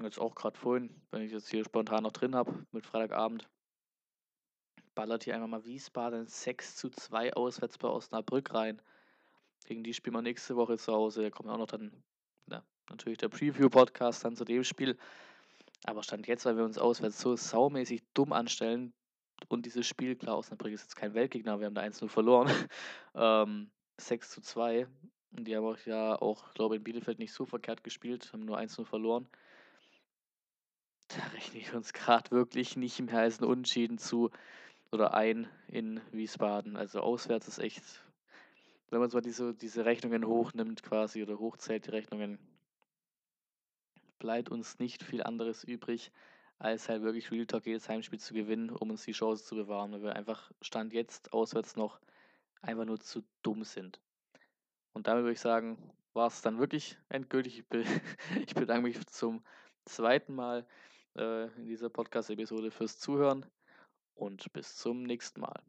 Jetzt 0.00 0.18
auch 0.18 0.34
gerade 0.34 0.58
vorhin, 0.58 1.02
wenn 1.10 1.22
ich 1.22 1.32
jetzt 1.32 1.48
hier 1.48 1.64
spontan 1.64 2.02
noch 2.02 2.12
drin 2.12 2.34
habe, 2.34 2.66
mit 2.72 2.86
Freitagabend, 2.86 3.48
ballert 4.94 5.24
hier 5.24 5.34
einfach 5.34 5.48
mal 5.48 5.64
Wiesbaden 5.64 6.26
6 6.26 6.76
zu 6.76 6.90
2 6.90 7.34
auswärts 7.34 7.78
bei 7.78 7.88
Osnabrück 7.88 8.54
rein. 8.54 8.80
Gegen 9.66 9.84
die 9.84 9.94
spielen 9.94 10.16
wir 10.16 10.22
nächste 10.22 10.56
Woche 10.56 10.76
zu 10.78 10.92
Hause. 10.92 11.22
Da 11.22 11.30
kommt 11.30 11.48
auch 11.48 11.58
noch 11.58 11.66
dann 11.66 12.02
ja, 12.50 12.64
natürlich 12.90 13.18
der 13.18 13.28
Preview-Podcast 13.28 14.24
dann 14.24 14.36
zu 14.36 14.44
dem 14.44 14.64
Spiel. 14.64 14.98
Aber 15.84 16.02
Stand 16.02 16.26
jetzt, 16.26 16.44
weil 16.44 16.56
wir 16.56 16.64
uns 16.64 16.78
auswärts 16.78 17.20
so 17.20 17.36
saumäßig 17.36 18.02
dumm 18.14 18.32
anstellen 18.32 18.92
und 19.48 19.66
dieses 19.66 19.86
Spiel, 19.86 20.16
klar, 20.16 20.38
Osnabrück 20.38 20.72
ist 20.72 20.82
jetzt 20.82 20.96
kein 20.96 21.14
Weltgegner, 21.14 21.58
wir 21.58 21.66
haben 21.66 21.74
da 21.74 21.82
1-0 21.82 22.08
verloren. 22.08 22.50
ähm, 23.14 23.70
6 23.98 24.30
zu 24.30 24.40
2. 24.40 24.86
Und 25.36 25.44
die 25.44 25.56
haben 25.56 25.64
auch 25.64 25.78
ja 25.86 26.20
auch, 26.20 26.52
glaube 26.54 26.74
ich, 26.74 26.80
in 26.80 26.84
Bielefeld 26.84 27.18
nicht 27.18 27.32
so 27.32 27.46
verkehrt 27.46 27.84
gespielt, 27.84 28.32
haben 28.32 28.44
nur 28.44 28.58
1-0 28.58 28.84
verloren. 28.84 29.28
Da 31.16 31.26
rechne 31.34 31.60
ich 31.60 31.74
uns 31.74 31.92
gerade 31.92 32.30
wirklich 32.30 32.76
nicht 32.76 33.00
mehr 33.00 33.18
als 33.18 33.40
ein 33.40 33.44
Unentschieden 33.44 33.98
zu 33.98 34.30
oder 34.90 35.14
ein 35.14 35.48
in 35.68 36.00
Wiesbaden. 36.12 36.76
Also 36.76 37.00
auswärts 37.00 37.48
ist 37.48 37.58
echt, 37.58 37.82
wenn 38.90 39.00
man 39.00 39.10
so 39.10 39.20
diese, 39.20 39.54
diese 39.54 39.84
Rechnungen 39.84 40.26
hochnimmt 40.26 40.82
quasi 40.82 41.22
oder 41.22 41.38
hochzählt, 41.38 41.86
die 41.86 41.90
Rechnungen, 41.90 42.38
bleibt 44.18 44.50
uns 44.50 44.78
nicht 44.78 45.02
viel 45.02 45.22
anderes 45.22 45.64
übrig, 45.64 46.12
als 46.58 46.88
halt 46.88 47.02
wirklich 47.02 47.32
Real 47.32 47.46
Talk 47.46 47.66
jedes 47.66 47.88
Heimspiel 47.88 48.20
zu 48.20 48.34
gewinnen, 48.34 48.70
um 48.70 48.90
uns 48.90 49.04
die 49.04 49.12
Chance 49.12 49.44
zu 49.44 49.56
bewahren, 49.56 49.92
weil 49.92 50.02
wir 50.02 50.16
einfach 50.16 50.50
Stand 50.60 50.92
jetzt 50.92 51.32
auswärts 51.32 51.74
noch 51.74 52.00
einfach 52.60 52.84
nur 52.84 53.00
zu 53.00 53.24
dumm 53.42 53.64
sind. 53.64 54.00
Und 54.92 55.08
damit 55.08 55.24
würde 55.24 55.32
ich 55.32 55.40
sagen, 55.40 55.76
war 56.12 56.28
es 56.28 56.42
dann 56.42 56.58
wirklich 56.58 56.96
endgültig. 57.08 57.64
Ich 58.46 58.54
bedanke 58.54 58.86
mich 58.86 59.04
zum 59.06 59.42
zweiten 59.84 60.34
Mal 60.34 60.66
äh, 61.16 61.46
in 61.56 61.66
dieser 61.66 61.90
Podcast-Episode 61.90 62.70
fürs 62.70 62.98
Zuhören 62.98 63.46
und 64.14 64.52
bis 64.52 64.76
zum 64.76 65.02
nächsten 65.02 65.40
Mal. 65.40 65.62